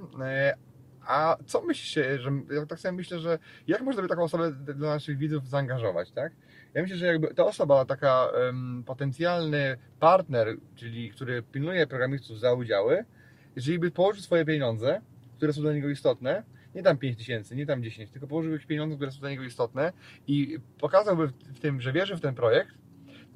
A 1.07 1.37
co 1.45 1.61
myślicie, 1.61 2.19
że 2.19 2.31
ja 2.51 2.65
tak 2.65 2.79
sobie 2.79 2.91
myślę, 2.91 3.19
że 3.19 3.39
jak 3.67 3.81
można 3.81 4.01
by 4.01 4.07
taką 4.07 4.23
osobę 4.23 4.51
dla 4.51 4.89
naszych 4.89 5.17
widzów 5.17 5.47
zaangażować, 5.47 6.11
tak? 6.11 6.31
Ja 6.73 6.81
myślę, 6.81 6.97
że 6.97 7.05
jakby 7.05 7.33
ta 7.33 7.45
osoba, 7.45 7.85
taka 7.85 8.29
em, 8.49 8.83
potencjalny 8.85 9.77
partner, 9.99 10.47
czyli 10.75 11.11
który 11.11 11.43
pilnuje 11.43 11.87
programistów 11.87 12.39
za 12.39 12.53
udziały, 12.53 13.05
jeżeli 13.55 13.79
by 13.79 13.91
położył 13.91 14.23
swoje 14.23 14.45
pieniądze, 14.45 15.01
które 15.37 15.53
są 15.53 15.61
dla 15.61 15.73
niego 15.73 15.89
istotne, 15.89 16.43
nie 16.75 16.83
tam 16.83 16.97
5 16.97 17.17
tysięcy, 17.17 17.55
nie 17.55 17.65
tam 17.65 17.83
10, 17.83 18.11
tylko 18.11 18.27
położył 18.27 18.51
jakieś 18.51 18.67
pieniądze, 18.67 18.95
które 18.95 19.11
są 19.11 19.19
dla 19.19 19.29
niego 19.29 19.43
istotne 19.43 19.93
i 20.27 20.57
pokazałby 20.79 21.27
w 21.27 21.59
tym, 21.59 21.81
że 21.81 21.93
wierzy 21.93 22.15
w 22.15 22.21
ten 22.21 22.35
projekt, 22.35 22.71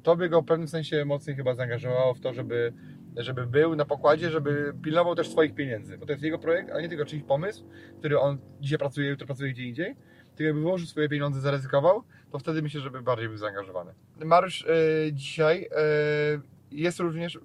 to 0.02 0.16
by 0.16 0.28
go 0.28 0.42
w 0.42 0.44
pewnym 0.44 0.68
sensie 0.68 1.04
mocniej 1.04 1.36
chyba 1.36 1.54
zaangażowało 1.54 2.14
w 2.14 2.20
to, 2.20 2.34
żeby, 2.34 2.72
żeby 3.16 3.46
był 3.46 3.76
na 3.76 3.84
pokładzie, 3.84 4.30
żeby 4.30 4.74
pilnował 4.82 5.14
też 5.14 5.30
swoich 5.30 5.54
pieniędzy, 5.54 5.98
bo 5.98 6.06
to 6.06 6.12
jest 6.12 6.24
jego 6.24 6.38
projekt, 6.38 6.70
a 6.70 6.80
nie 6.80 6.88
tylko 6.88 7.04
czyjś 7.04 7.22
pomysł, 7.22 7.64
który 7.98 8.20
on 8.20 8.38
dzisiaj 8.60 8.78
pracuje, 8.78 9.10
jutro 9.10 9.26
pracuje 9.26 9.52
gdzie 9.52 9.64
indziej, 9.64 9.96
tylko 10.24 10.42
jakby 10.42 10.60
włożył 10.60 10.86
swoje 10.86 11.08
pieniądze, 11.08 11.40
zaryzykował, 11.40 12.02
to 12.32 12.38
wtedy 12.38 12.62
myślę, 12.62 12.80
żeby 12.80 13.02
bardziej 13.02 13.28
był 13.28 13.38
zaangażowany. 13.38 13.92
Mariusz 14.24 14.66
e, 14.66 15.12
dzisiaj 15.12 15.68
e, 15.70 16.40
jest 16.72 17.00
również, 17.00 17.38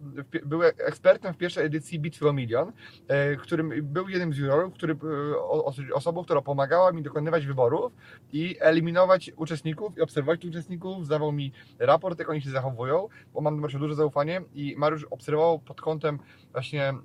był 0.45 0.63
ekspertem 0.63 1.33
w 1.33 1.37
pierwszej 1.37 1.65
edycji 1.65 1.99
Bitwy 1.99 2.29
o 2.29 2.33
Milion, 2.33 2.71
e, 3.07 3.35
którym 3.35 3.71
był 3.83 4.09
jednym 4.09 4.33
z 4.33 4.37
jurorów, 4.37 4.73
który, 4.73 4.93
e, 4.93 5.93
osobą, 5.93 6.23
która 6.23 6.41
pomagała 6.41 6.91
mi 6.91 7.03
dokonywać 7.03 7.45
wyborów 7.45 7.93
i 8.33 8.55
eliminować 8.59 9.31
uczestników 9.35 9.97
i 9.97 10.01
obserwować 10.01 10.41
tych 10.41 10.49
uczestników, 10.49 11.05
zdawał 11.05 11.31
mi 11.31 11.51
raport, 11.79 12.19
jak 12.19 12.29
oni 12.29 12.41
się 12.41 12.49
zachowują, 12.49 13.07
bo 13.33 13.41
mam 13.41 13.55
do 13.55 13.61
Mariusza 13.61 13.79
duże 13.79 13.95
zaufanie 13.95 14.41
i 14.55 14.75
Mariusz 14.77 15.03
obserwował 15.03 15.59
pod 15.59 15.81
kątem 15.81 16.19
właśnie 16.51 16.83
e, 16.89 16.95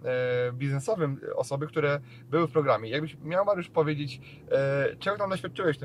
biznesowym 0.53 1.21
osoby, 1.37 1.67
które 1.67 2.01
były 2.31 2.49
w 2.49 2.53
programie. 2.53 2.91
Jakbyś 2.91 3.17
miał 3.25 3.45
Mariusz 3.45 3.69
powiedzieć, 3.69 4.21
czego 4.99 5.17
tam 5.17 5.31
doświadczyłeś 5.31 5.79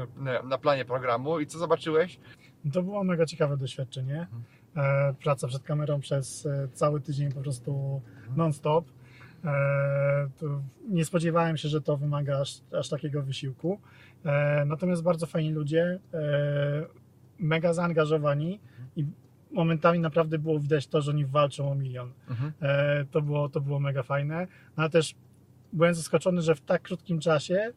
na, 0.43 0.57
planie 0.57 0.85
programu 0.85 1.39
i 1.39 1.47
co 1.47 1.59
zobaczyłeś? 1.59 2.19
To 2.73 2.83
było 2.83 3.03
mega 3.03 3.25
ciekawe 3.25 3.57
doświadczenie. 3.57 4.17
E, 4.21 4.56
praca 5.23 5.47
przed 5.47 5.63
kamerą 5.63 5.99
przez 5.99 6.45
e, 6.45 6.67
cały 6.73 7.01
tydzień 7.01 7.31
po 7.31 7.41
prostu 7.41 8.01
non-stop. 8.35 8.85
E, 9.45 10.29
nie 10.89 11.05
spodziewałem 11.05 11.57
się, 11.57 11.69
że 11.69 11.81
to 11.81 11.97
wymaga 11.97 12.39
aż, 12.39 12.61
aż 12.79 12.89
takiego 12.89 13.23
wysiłku. 13.23 13.79
E, 14.25 14.65
natomiast 14.65 15.03
bardzo 15.03 15.25
fajni 15.25 15.51
ludzie, 15.51 15.99
e, 16.13 16.19
mega 17.39 17.73
zaangażowani 17.73 18.59
i 18.95 19.05
momentami 19.51 19.99
naprawdę 19.99 20.39
było 20.39 20.59
widać 20.59 20.87
to, 20.87 21.01
że 21.01 21.11
oni 21.11 21.25
walczą 21.25 21.71
o 21.71 21.75
milion. 21.75 22.11
E, 22.61 23.05
to, 23.11 23.21
było, 23.21 23.49
to 23.49 23.61
było 23.61 23.79
mega 23.79 24.03
fajne. 24.03 24.47
No, 24.77 24.83
ale 24.83 24.89
też 24.89 25.15
byłem 25.73 25.93
zaskoczony, 25.93 26.41
że 26.41 26.55
w 26.55 26.61
tak 26.61 26.81
krótkim 26.81 27.19
czasie 27.19 27.55
e, 27.55 27.73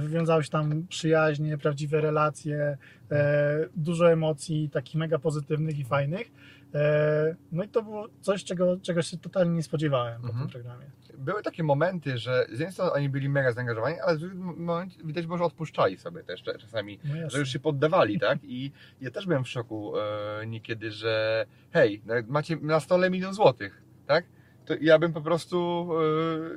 wywiązały 0.00 0.44
się 0.44 0.50
tam 0.50 0.86
przyjaźnie, 0.88 1.58
prawdziwe 1.58 2.00
relacje, 2.00 2.78
e, 3.10 3.68
dużo 3.76 4.12
emocji, 4.12 4.70
takich 4.72 4.94
mega 4.94 5.18
pozytywnych 5.18 5.78
i 5.78 5.84
fajnych. 5.84 6.30
E, 6.74 7.36
no 7.52 7.64
i 7.64 7.68
to 7.68 7.82
było 7.82 8.08
coś, 8.20 8.44
czego, 8.44 8.76
czego 8.82 9.02
się 9.02 9.18
totalnie 9.18 9.54
nie 9.54 9.62
spodziewałem 9.62 10.20
po 10.22 10.28
Mhm. 10.28 10.44
tym 10.44 10.52
programie. 10.52 10.86
Były 11.18 11.42
takie 11.42 11.62
momenty, 11.62 12.18
że 12.18 12.46
z 12.48 12.50
jednej 12.50 12.72
strony 12.72 12.92
oni 12.92 13.08
byli 13.08 13.28
mega 13.28 13.52
zaangażowani, 13.52 14.00
ale 14.00 14.16
z 14.16 14.20
drugiej 14.20 14.38
momencie 14.38 14.96
widać 15.04 15.26
było, 15.26 15.38
że 15.38 15.44
odpuszczali 15.44 15.96
sobie 15.96 16.22
też 16.22 16.42
czasami 16.42 16.98
No 17.04 17.30
że 17.30 17.38
już 17.38 17.48
się 17.48 17.58
poddawali, 17.58 18.20
tak? 18.20 18.38
I 18.42 18.72
ja 19.00 19.10
też 19.10 19.26
byłem 19.26 19.44
w 19.44 19.48
szoku 19.48 19.92
e, 19.98 20.46
niekiedy, 20.46 20.90
że 20.90 21.46
hej, 21.72 22.02
no, 22.06 22.14
macie 22.28 22.56
na 22.56 22.80
stole 22.80 23.10
milion 23.10 23.34
złotych, 23.34 23.82
tak? 24.06 24.24
To 24.64 24.74
ja 24.80 24.98
bym 24.98 25.12
po 25.12 25.20
prostu 25.20 25.88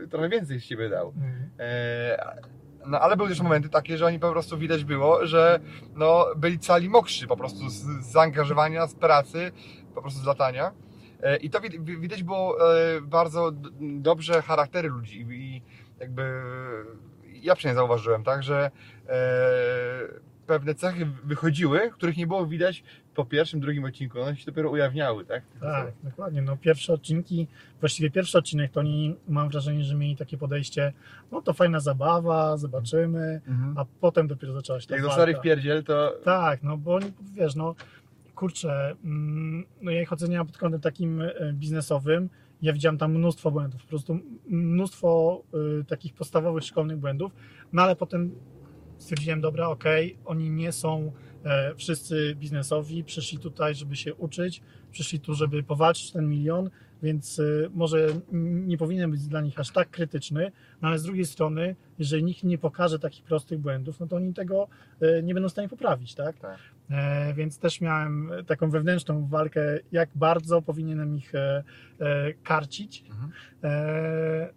e, 0.03 0.07
trochę 0.07 0.29
więcej 0.29 0.59
z 0.59 0.63
siebie 0.63 0.89
dał. 0.89 1.07
Mhm. 1.07 1.49
E, 1.59 2.39
no 2.85 2.99
ale 2.99 3.17
były 3.17 3.29
też 3.29 3.41
momenty 3.41 3.69
takie, 3.69 3.97
że 3.97 4.05
oni 4.05 4.19
po 4.19 4.31
prostu 4.31 4.57
widać 4.57 4.83
było, 4.83 5.25
że 5.27 5.59
no, 5.95 6.25
byli 6.35 6.59
cali 6.59 6.89
mokrzy 6.89 7.27
po 7.27 7.37
prostu 7.37 7.69
z, 7.69 7.83
zaangażowania, 8.11 8.87
z 8.87 8.95
pracy, 8.95 9.51
po 9.95 10.01
prostu 10.01 10.19
z 10.21 10.25
latania. 10.25 10.71
E, 11.23 11.37
I 11.37 11.49
to 11.49 11.59
wid- 11.59 11.83
wi- 11.83 11.97
widać 11.97 12.23
było 12.23 12.73
e, 12.75 13.01
bardzo 13.01 13.51
dobrze 13.79 14.41
charaktery 14.41 14.89
ludzi 14.89 15.21
i 15.21 15.61
jakby 15.99 16.41
ja 17.33 17.55
przynajmniej 17.55 17.79
zauważyłem, 17.79 18.23
tak, 18.23 18.43
że 18.43 18.71
e, 19.09 19.19
pewne 20.47 20.75
cechy 20.75 21.05
wychodziły, 21.23 21.91
których 21.93 22.17
nie 22.17 22.27
było 22.27 22.45
widać 22.45 22.83
po 23.19 23.25
pierwszym, 23.25 23.59
drugim 23.59 23.83
odcinku. 23.85 24.19
One 24.21 24.37
się 24.37 24.45
dopiero 24.45 24.69
ujawniały, 24.69 25.25
tak? 25.25 25.43
Tak, 25.59 25.93
dokładnie. 26.03 26.41
No, 26.41 26.57
pierwsze 26.57 26.93
odcinki, 26.93 27.47
właściwie 27.79 28.11
pierwszy 28.11 28.37
odcinek, 28.37 28.71
to 28.71 28.79
oni 28.79 29.15
mam 29.27 29.49
wrażenie, 29.49 29.83
że 29.83 29.95
mieli 29.95 30.15
takie 30.15 30.37
podejście, 30.37 30.93
no 31.31 31.41
to 31.41 31.53
fajna 31.53 31.79
zabawa, 31.79 32.57
zobaczymy, 32.57 33.41
Mhm. 33.47 33.77
a 33.77 33.85
potem 34.01 34.27
dopiero 34.27 34.53
zaczęła 34.53 34.79
się 34.81 34.87
ta 34.87 34.95
Jak 34.95 35.03
walka. 35.03 35.15
dostali 35.17 35.37
w 35.39 35.41
pierdziel, 35.41 35.83
to 35.83 36.13
Tak, 36.23 36.63
no 36.63 36.77
bo 36.77 36.95
oni, 36.95 37.11
wiesz, 37.33 37.55
no 37.55 37.75
kurczę, 38.35 38.95
mm, 39.03 39.65
no 39.81 39.91
ja 39.91 40.01
ich 40.01 40.13
oceniam 40.13 40.47
pod 40.47 40.57
kątem 40.57 40.81
takim 40.81 41.21
e, 41.21 41.33
biznesowym. 41.53 42.29
Ja 42.61 42.73
widziałem 42.73 42.97
tam 42.97 43.11
mnóstwo 43.13 43.51
błędów, 43.51 43.81
po 43.83 43.89
prostu 43.89 44.19
mnóstwo 44.47 45.41
y, 45.81 45.85
takich 45.85 46.13
podstawowych 46.13 46.63
szkolnych 46.63 46.97
błędów, 46.97 47.31
no 47.73 47.81
ale 47.81 47.95
potem 47.95 48.35
stwierdziłem, 48.97 49.41
dobra, 49.41 49.67
okej, 49.67 50.17
oni 50.25 50.49
nie 50.49 50.71
są 50.71 51.11
wszyscy 51.77 52.35
biznesowi, 52.35 53.03
przyszli 53.03 53.39
tutaj, 53.39 53.75
żeby 53.75 53.95
się 53.95 54.15
uczyć, 54.15 54.61
przyszli 54.91 55.19
tu, 55.19 55.33
żeby 55.33 55.63
powalczyć 55.63 56.11
ten 56.11 56.29
milion, 56.29 56.69
więc 57.03 57.39
y, 57.39 57.69
może 57.73 58.07
nie 58.31 58.77
powinien 58.77 59.11
być 59.11 59.27
dla 59.27 59.41
nich 59.41 59.59
aż 59.59 59.71
tak 59.71 59.89
krytyczny, 59.89 60.51
no 60.81 60.87
ale 60.87 60.99
z 60.99 61.03
drugiej 61.03 61.25
strony, 61.25 61.75
jeżeli 61.99 62.23
nikt 62.23 62.43
nie 62.43 62.57
pokaże 62.57 62.99
takich 62.99 63.23
prostych 63.23 63.59
błędów, 63.59 63.99
no 63.99 64.07
to 64.07 64.15
oni 64.15 64.33
tego 64.33 64.67
e, 65.01 65.23
nie 65.23 65.33
będą 65.33 65.49
w 65.49 65.51
stanie 65.51 65.69
poprawić, 65.69 66.15
tak? 66.15 66.39
Tak. 66.39 66.59
E, 66.89 67.33
więc 67.33 67.59
też 67.59 67.81
miałem 67.81 68.31
taką 68.47 68.69
wewnętrzną 68.69 69.27
walkę, 69.27 69.61
jak 69.91 70.09
bardzo 70.15 70.61
powinienem 70.61 71.15
ich 71.15 71.35
e, 71.35 71.63
e, 71.99 72.33
karcić. 72.33 73.03
Mhm. 73.09 73.31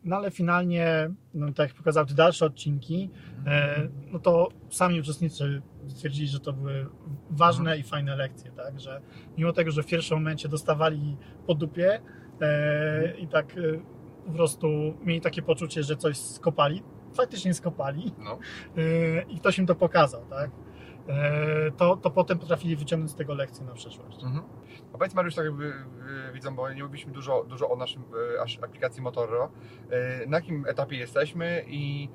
No 0.04 0.16
ale 0.16 0.30
finalnie, 0.30 1.10
no, 1.34 1.52
tak 1.52 1.68
jak 1.68 1.76
pokazały 1.76 2.06
te 2.06 2.14
dalsze 2.14 2.46
odcinki, 2.46 3.10
e, 3.46 3.88
no 4.12 4.18
to 4.18 4.48
sami 4.70 5.00
uczestnicy 5.00 5.62
stwierdzili, 5.88 6.28
że 6.28 6.40
to 6.40 6.52
były 6.52 6.86
ważne 7.30 7.78
i 7.78 7.82
fajne 7.82 8.16
lekcje, 8.16 8.50
tak? 8.50 8.80
Że 8.80 9.00
mimo 9.38 9.52
tego, 9.52 9.70
że 9.70 9.82
w 9.82 9.86
pierwszym 9.86 10.18
momencie 10.18 10.48
dostawali 10.48 11.16
po 11.46 11.54
dupie 11.54 12.00
i 13.18 13.28
tak 13.28 13.56
po 14.26 14.32
prostu 14.32 14.94
mieli 15.04 15.20
takie 15.20 15.42
poczucie, 15.42 15.82
że 15.82 15.96
coś 15.96 16.16
skopali, 16.16 16.82
faktycznie 17.14 17.54
skopali 17.54 18.12
no. 18.18 18.38
i 19.28 19.38
ktoś 19.40 19.58
im 19.58 19.66
to 19.66 19.74
pokazał, 19.74 20.26
tak? 20.30 20.50
E, 21.08 21.70
to, 21.76 21.96
to 21.96 22.10
potem 22.10 22.38
potrafili 22.38 22.76
wyciągnąć 22.76 23.10
z 23.10 23.14
tego 23.14 23.34
lekcje 23.34 23.64
na 23.66 23.72
przyszłość. 23.72 24.22
Mhm. 24.24 24.42
A 24.94 24.98
powiedz 24.98 25.14
Mariusz, 25.14 25.34
tak 25.34 25.44
jakby 25.44 25.64
y, 25.64 25.72
widzą, 26.34 26.54
bo 26.56 26.72
nie 26.72 26.82
mówiliśmy 26.82 27.12
dużo, 27.12 27.44
dużo 27.44 27.70
o 27.70 27.76
naszym 27.76 28.02
aż 28.42 28.58
aplikacji 28.58 29.02
Motorro. 29.02 29.50
Y, 30.22 30.26
Na 30.26 30.36
jakim 30.36 30.66
etapie 30.66 30.96
jesteśmy 30.96 31.64
i 31.66 32.08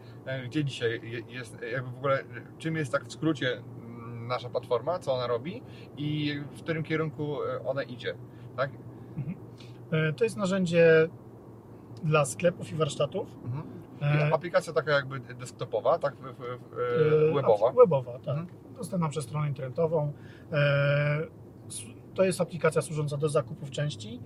gdzie 0.45 0.65
dzisiaj 0.65 1.01
je- 1.03 1.35
jest, 1.37 1.57
jakby 1.71 1.91
w 1.91 1.97
ogóle, 1.97 2.23
czym 2.57 2.75
jest 2.75 2.91
tak 2.91 3.05
w 3.05 3.11
skrócie 3.13 3.53
mm, 3.57 4.27
nasza 4.27 4.49
platforma, 4.49 4.99
co 4.99 5.13
ona 5.13 5.27
robi 5.27 5.61
i 5.97 6.33
w 6.57 6.61
którym 6.61 6.83
kierunku 6.83 7.37
ona 7.65 7.83
idzie, 7.83 8.13
tak? 8.57 8.69
E, 9.91 10.13
to 10.13 10.23
jest 10.23 10.37
narzędzie 10.37 11.09
dla 12.03 12.25
sklepów 12.25 12.71
i 12.71 12.75
warsztatów. 12.75 13.27
Mhm. 13.45 13.63
E, 14.01 14.33
Aplikacja 14.33 14.73
taka 14.73 14.91
jakby 14.91 15.19
desktopowa, 15.19 15.99
tak, 15.99 16.15
w- 16.15 16.25
e, 16.25 16.31
w- 16.31 17.35
webowa. 17.35 17.71
Webowa, 17.71 18.11
tak. 18.19 18.37
Mhm. 18.37 18.47
Dostępna 18.77 19.09
przez 19.09 19.23
stronę 19.23 19.47
internetową. 19.47 20.13
E, 20.51 21.27
To 22.15 22.23
jest 22.23 22.41
aplikacja 22.41 22.81
służąca 22.81 23.17
do 23.17 23.29
zakupów 23.29 23.71
części. 23.71 24.19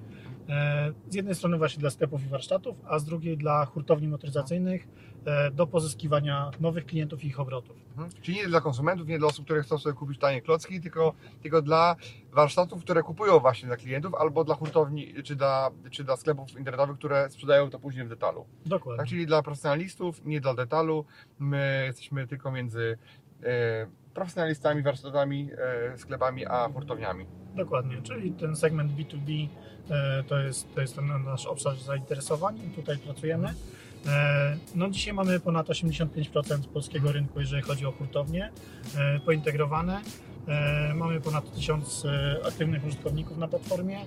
E, 0.49 0.93
Z 1.09 1.15
jednej 1.15 1.35
strony 1.35 1.57
właśnie 1.57 1.79
dla 1.79 1.89
sklepów 1.89 2.25
i 2.25 2.27
warsztatów, 2.27 2.77
a 2.87 2.99
z 2.99 3.05
drugiej 3.05 3.37
dla 3.37 3.65
hurtowni 3.65 4.07
motoryzacyjnych 4.07 4.87
e, 5.25 5.51
do 5.51 5.67
pozyskiwania 5.67 6.51
nowych 6.59 6.85
klientów 6.85 7.23
i 7.23 7.27
ich 7.27 7.39
obrotów. 7.39 7.77
Mhm. 7.91 8.09
Czyli 8.21 8.37
nie 8.37 8.47
dla 8.47 8.61
konsumentów, 8.61 9.07
nie 9.07 9.19
dla 9.19 9.27
osób, 9.27 9.45
które 9.45 9.63
chcą 9.63 9.77
sobie 9.77 9.95
kupić 9.95 10.19
tanie 10.19 10.41
klocki, 10.41 10.81
tylko, 10.81 11.13
tylko 11.41 11.61
dla 11.61 11.95
warsztatów, 12.31 12.81
które 12.83 13.03
kupują 13.03 13.39
właśnie 13.39 13.67
dla 13.67 13.77
klientów, 13.77 14.15
albo 14.15 14.43
dla 14.43 14.55
hurtowni, 14.55 15.13
czy 15.23 15.35
dla, 15.35 15.69
czy 15.91 16.03
dla 16.03 16.17
sklepów 16.17 16.57
internetowych, 16.57 16.97
które 16.97 17.29
sprzedają 17.29 17.69
to 17.69 17.79
później 17.79 18.05
w 18.05 18.09
detalu. 18.09 18.45
Dokładnie. 18.65 18.97
Tak, 18.97 19.07
czyli 19.07 19.25
dla 19.25 19.43
profesjonalistów, 19.43 20.25
nie 20.25 20.41
dla 20.41 20.53
detalu. 20.53 21.05
My 21.39 21.83
jesteśmy 21.87 22.27
tylko 22.27 22.51
między 22.51 22.97
e, 23.43 23.87
profesjonalistami, 24.13 24.81
warsztatami, 24.81 25.49
e, 25.93 25.97
sklepami, 25.97 26.45
a 26.45 26.69
hurtowniami. 26.73 27.25
Dokładnie, 27.55 28.01
czyli 28.01 28.31
ten 28.31 28.55
segment 28.55 28.91
B2B 28.91 29.47
e, 29.89 30.23
to 30.23 30.39
jest, 30.39 30.75
to 30.75 30.81
jest 30.81 30.95
ten 30.95 31.23
nasz 31.25 31.45
obszar 31.45 31.75
zainteresowań 31.75 32.59
tutaj 32.75 32.97
pracujemy. 32.97 33.53
E, 34.07 34.57
No 34.75 34.89
dzisiaj 34.89 35.13
mamy 35.13 35.39
ponad 35.39 35.67
85% 35.67 36.67
polskiego 36.73 37.11
rynku, 37.11 37.39
jeżeli 37.39 37.61
chodzi 37.61 37.85
o 37.85 37.91
hurtownie 37.91 38.51
pointegrowane. 39.25 40.01
E, 40.47 40.93
Mamy 40.93 41.21
ponad 41.21 41.55
1000 41.55 42.05
e, 42.05 42.45
aktywnych 42.45 42.85
użytkowników 42.85 43.37
na 43.37 43.47
platformie. 43.47 43.99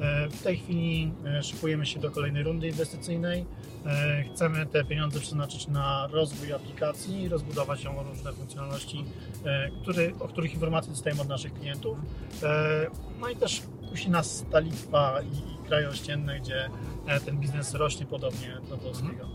E, 0.00 0.28
W 0.28 0.42
tej 0.42 0.56
chwili 0.56 1.12
szykujemy 1.42 1.86
się 1.86 2.00
do 2.00 2.10
kolejnej 2.10 2.42
rundy 2.42 2.68
inwestycyjnej. 2.68 3.44
Chcemy 4.34 4.66
te 4.66 4.84
pieniądze 4.84 5.20
przeznaczyć 5.20 5.68
na 5.68 6.08
rozwój 6.12 6.52
aplikacji 6.52 7.28
rozbudować 7.28 7.84
ją 7.84 7.98
o 7.98 8.02
różne 8.02 8.32
funkcjonalności, 8.32 9.04
który, 9.82 10.14
o 10.20 10.28
których 10.28 10.54
informacje 10.54 10.90
dostajemy 10.90 11.22
od 11.22 11.28
naszych 11.28 11.54
klientów. 11.54 11.98
No 13.20 13.28
i 13.28 13.36
też 13.36 13.62
kusi 13.90 14.10
nas 14.10 14.44
ta 14.50 14.60
i, 14.60 14.68
i 14.68 15.57
kraje 15.68 15.88
ościenne, 15.88 16.40
gdzie 16.40 16.70
e, 17.06 17.20
ten 17.20 17.38
biznes 17.38 17.74
rośnie 17.74 18.06
podobnie 18.06 18.60
do 18.70 18.78
polskiego. 18.78 19.28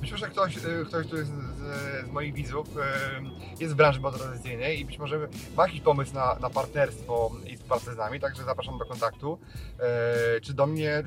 Myślę, 0.00 0.18
że 0.18 0.28
ktoś, 0.28 0.56
e, 0.56 0.60
ktoś 0.86 1.06
tu 1.06 1.16
jest 1.16 1.30
z, 1.30 2.06
z 2.08 2.12
moich 2.12 2.34
widzów 2.34 2.66
e, 2.76 3.22
jest 3.60 3.74
w 3.74 3.76
branży 3.76 4.00
motoryzacyjnej 4.00 4.80
i 4.80 4.84
być 4.84 4.98
może 4.98 5.28
ma 5.56 5.66
jakiś 5.66 5.80
pomysł 5.80 6.14
na, 6.14 6.36
na 6.40 6.50
partnerstwo 6.50 7.32
i 7.46 7.56
współpracę 7.56 7.94
z 7.94 7.96
nami, 7.96 8.20
także 8.20 8.44
zapraszam 8.44 8.78
do 8.78 8.84
kontaktu. 8.84 9.38
Czy 10.42 10.54
do 10.54 10.66
mnie, 10.66 11.02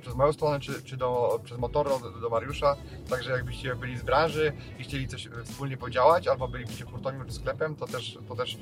przez 0.00 0.14
moją 0.14 0.32
stronę, 0.32 0.60
czy, 0.60 0.82
czy 0.82 0.96
do, 0.96 1.40
przez 1.44 1.58
Motoro, 1.58 1.98
do, 1.98 2.10
do 2.10 2.30
Mariusza. 2.30 2.76
Także 3.10 3.32
jakbyście 3.32 3.74
byli 3.74 3.98
z 3.98 4.02
branży 4.02 4.52
i 4.78 4.84
chcieli 4.84 5.08
coś 5.08 5.28
wspólnie 5.44 5.76
podziałać, 5.76 6.28
albo 6.28 6.48
bylibyście 6.48 6.84
hurtownią 6.84 7.24
czy 7.24 7.32
sklepem, 7.32 7.76
to 7.76 7.86
też, 7.86 8.18
to 8.28 8.36
też 8.36 8.58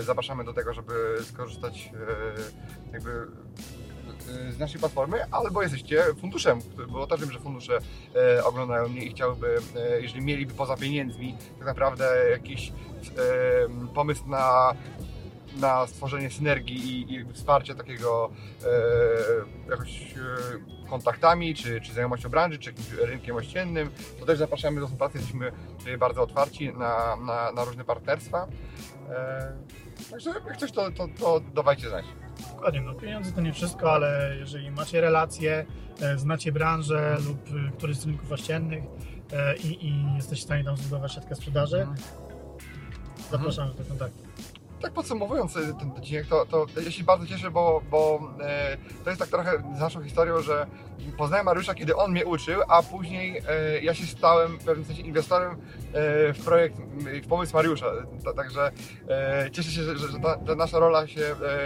zapraszamy 0.00 0.44
do 0.44 0.52
tego, 0.52 0.74
żeby 0.74 0.92
skorzystać 1.22 1.90
jakby 2.92 3.26
z 4.50 4.58
naszej 4.58 4.80
platformy, 4.80 5.24
albo 5.30 5.62
jesteście 5.62 6.02
funduszem, 6.20 6.58
bo 6.88 7.06
też 7.06 7.20
wiem, 7.20 7.32
że 7.32 7.38
fundusze 7.38 7.78
e, 8.14 8.44
oglądają 8.44 8.88
mnie 8.88 9.04
i 9.04 9.10
chciałyby, 9.10 9.58
e, 9.76 10.00
jeżeli 10.00 10.24
mieliby 10.24 10.54
poza 10.54 10.76
pieniędzmi 10.76 11.36
tak 11.58 11.66
naprawdę 11.66 12.30
jakiś 12.30 12.72
pomysł 13.94 14.28
na, 14.28 14.74
na 15.60 15.86
stworzenie 15.86 16.30
synergii 16.30 16.76
i, 16.76 17.12
i 17.12 17.14
jakby 17.14 17.34
wsparcie 17.34 17.74
takiego 17.74 18.30
jakoś 19.70 20.14
kontaktami, 20.90 21.54
czy, 21.54 21.80
czy 21.80 21.92
znajomością 21.92 22.28
branży, 22.28 22.58
czy 22.58 22.70
jakimś 22.70 22.90
rynkiem 22.90 23.36
ościennym, 23.36 23.90
to 24.20 24.26
też 24.26 24.38
zapraszamy 24.38 24.80
do 24.80 24.86
współpracy, 24.86 25.18
jesteśmy 25.18 25.52
bardzo 25.98 26.22
otwarci 26.22 26.72
na, 26.72 27.16
na, 27.16 27.52
na 27.52 27.64
różne 27.64 27.84
partnerstwa. 27.84 28.46
Także 30.10 30.30
jak 30.30 30.56
coś, 30.56 30.72
to, 30.72 30.90
to, 30.90 31.08
to 31.20 31.40
dawajcie 31.54 31.88
znać. 31.88 32.04
Dokładnie, 32.54 32.80
no 32.80 32.94
pieniądze 32.94 33.32
to 33.32 33.40
nie 33.40 33.52
wszystko, 33.52 33.92
ale 33.92 34.36
jeżeli 34.38 34.70
macie 34.70 35.00
relacje, 35.00 35.66
e, 36.00 36.18
znacie 36.18 36.52
branżę 36.52 37.16
lub 37.26 37.38
e, 37.38 37.72
któryś 37.72 37.96
z 37.96 38.06
rynków 38.06 38.32
ościennych 38.32 38.84
e, 39.32 39.56
i, 39.56 39.86
i 39.86 40.14
jesteście 40.16 40.42
w 40.42 40.46
stanie 40.46 40.64
tam 40.64 40.76
zbudować 40.76 41.12
siatkę 41.12 41.34
sprzedaży, 41.34 41.86
zapraszamy 43.30 43.74
do 43.74 43.84
kontaktu. 43.84 44.23
Tak 44.84 44.92
podsumowując 44.92 45.56
e, 45.56 45.60
ten 45.60 45.90
odcinek, 45.96 46.26
to, 46.26 46.46
to 46.46 46.66
ja 46.84 46.90
się 46.90 47.04
bardzo 47.04 47.26
cieszę, 47.26 47.50
bo, 47.50 47.82
bo 47.90 48.20
e, 48.40 48.76
to 49.04 49.10
jest 49.10 49.20
tak 49.20 49.28
trochę 49.28 49.62
z 49.76 49.80
naszą 49.80 50.02
historią, 50.02 50.42
że 50.42 50.66
poznałem 51.18 51.46
Mariusza, 51.46 51.74
kiedy 51.74 51.96
on 51.96 52.10
mnie 52.12 52.24
uczył, 52.26 52.60
a 52.68 52.82
później 52.82 53.42
e, 53.48 53.80
ja 53.80 53.94
się 53.94 54.06
stałem 54.06 54.58
w 54.58 54.64
pewnym 54.64 54.84
sensie 54.86 55.02
inwestorem 55.02 55.52
e, 55.52 55.56
w 56.32 56.44
projekt, 56.44 56.76
w 57.22 57.28
pomysł 57.28 57.54
Mariusza. 57.54 57.86
Ta- 58.24 58.32
Także 58.32 58.70
e, 59.08 59.50
cieszę 59.52 59.70
się, 59.70 59.82
że, 59.82 59.98
że, 59.98 60.18
ta, 60.22 60.36
ta 60.36 60.54
nasza 60.54 60.78
rola 60.78 61.06
się 61.06 61.20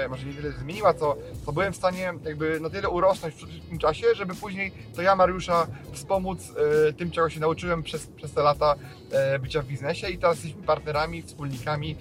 e, 0.05 0.09
może 0.09 0.27
nie 0.27 0.35
tyle 0.35 0.53
zmieniła, 0.53 0.95
co, 0.95 1.17
co 1.47 1.53
byłem 1.53 1.73
w 1.73 1.77
stanie 1.77 2.13
jakby 2.25 2.61
na 2.61 2.71
tyle 2.71 2.89
urosnąć 2.89 3.35
w 3.35 3.69
tym 3.69 3.79
czasie, 3.79 4.07
żeby 4.15 4.35
później 4.35 4.73
to 4.97 5.03
ja 5.03 5.17
Mariusza 5.17 5.67
wspomóc 5.93 6.53
tym, 6.99 7.11
czego 7.11 7.31
się 7.31 7.41
nauczyłem 7.41 7.83
przez, 7.83 8.07
przez 8.07 8.33
te 8.33 8.43
lata 8.43 8.75
bycia 9.41 9.63
w 9.63 9.67
biznesie 9.67 10.09
i 10.09 10.19
teraz 10.19 10.37
jesteśmy 10.37 10.63
partnerami, 10.67 11.23
wspólnikami 11.23 11.97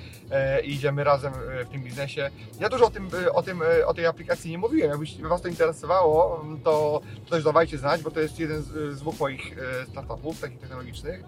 i 0.63 0.73
idziemy 0.73 1.03
razem 1.07 1.33
e, 1.33 1.65
w 1.65 1.69
tym 1.69 1.81
biznesie. 1.83 2.29
Ja 2.59 2.69
dużo 2.69 2.85
o 2.85 2.89
tym, 2.89 3.09
e, 3.25 3.33
o, 3.33 3.43
tym, 3.43 3.61
e, 3.61 3.85
o 3.87 3.93
tej 3.93 4.05
aplikacji 4.05 4.51
nie 4.51 4.57
mówiłem. 4.57 4.89
Jakbyś 4.89 5.21
Was 5.21 5.41
to 5.41 5.47
interesowało, 5.47 6.45
to, 6.63 7.01
to 7.25 7.31
też 7.31 7.43
dawajcie 7.43 7.77
znać, 7.77 8.01
bo 8.01 8.11
to 8.11 8.19
jest 8.19 8.39
jeden 8.39 8.61
z, 8.61 8.67
z 8.67 8.99
dwóch 8.99 9.19
moich 9.19 9.55
startupów 9.91 10.41
takich 10.41 10.59
technologicznych, 10.59 11.23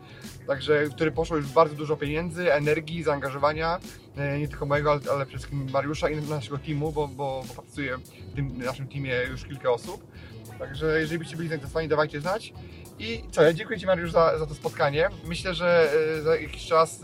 także 0.47 0.85
który 0.95 1.11
poszło 1.11 1.37
już 1.37 1.47
bardzo 1.47 1.75
dużo 1.75 1.97
pieniędzy, 1.97 2.53
energii, 2.53 3.03
zaangażowania, 3.03 3.79
nie 4.39 4.47
tylko 4.47 4.65
mojego, 4.65 4.91
ale, 4.91 5.01
ale 5.11 5.25
przede 5.25 5.39
wszystkim 5.39 5.71
Mariusza 5.71 6.09
i 6.09 6.15
naszego 6.15 6.57
teamu, 6.57 6.91
bo, 6.91 7.07
bo, 7.07 7.43
bo 7.47 7.53
pracuje 7.53 7.97
w 7.97 8.35
tym 8.35 8.57
naszym 8.57 8.87
teamie 8.87 9.13
już 9.31 9.45
kilka 9.45 9.71
osób. 9.71 10.03
Także 10.59 10.99
jeżeli 10.99 11.19
byście 11.19 11.37
byli 11.37 11.49
zainteresowani, 11.49 11.87
dawajcie 11.87 12.21
znać. 12.21 12.53
I 12.99 13.23
co, 13.31 13.43
ja 13.43 13.53
dziękuję 13.53 13.79
Ci 13.79 13.85
Mariusz 13.85 14.11
za, 14.11 14.37
za 14.37 14.45
to 14.45 14.53
spotkanie. 14.53 15.09
Myślę, 15.27 15.53
że 15.53 15.91
e, 16.17 16.21
za 16.21 16.35
jakiś 16.35 16.65
czas, 16.65 17.01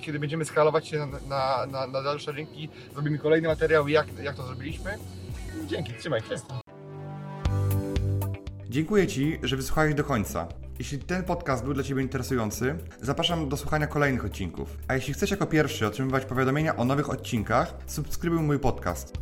kiedy 0.00 0.18
będziemy 0.18 0.44
skalować 0.44 0.88
się 0.88 0.98
na, 0.98 1.06
na, 1.06 1.66
na, 1.66 1.86
na 1.86 2.02
dalsze 2.02 2.32
rynki, 2.32 2.68
zrobimy 2.92 3.18
kolejny 3.18 3.48
materiał, 3.48 3.88
jak, 3.88 4.06
jak 4.22 4.36
to 4.36 4.46
zrobiliśmy. 4.46 4.98
Dzięki, 5.66 5.92
trzymaj 5.92 6.20
się. 6.20 6.36
Dziękuję 8.68 9.06
Ci, 9.06 9.38
że 9.42 9.56
wysłuchałeś 9.56 9.94
do 9.94 10.04
końca. 10.04 10.48
Jeśli 10.78 10.98
ten 10.98 11.24
podcast 11.24 11.64
był 11.64 11.74
dla 11.74 11.82
Ciebie 11.82 12.02
interesujący, 12.02 12.74
zapraszam 13.02 13.48
do 13.48 13.56
słuchania 13.56 13.86
kolejnych 13.86 14.24
odcinków. 14.24 14.76
A 14.88 14.94
jeśli 14.94 15.14
chcesz 15.14 15.30
jako 15.30 15.46
pierwszy 15.46 15.86
otrzymywać 15.86 16.24
powiadomienia 16.24 16.76
o 16.76 16.84
nowych 16.84 17.10
odcinkach, 17.10 17.74
subskrybuj 17.86 18.40
mój 18.40 18.58
podcast. 18.58 19.12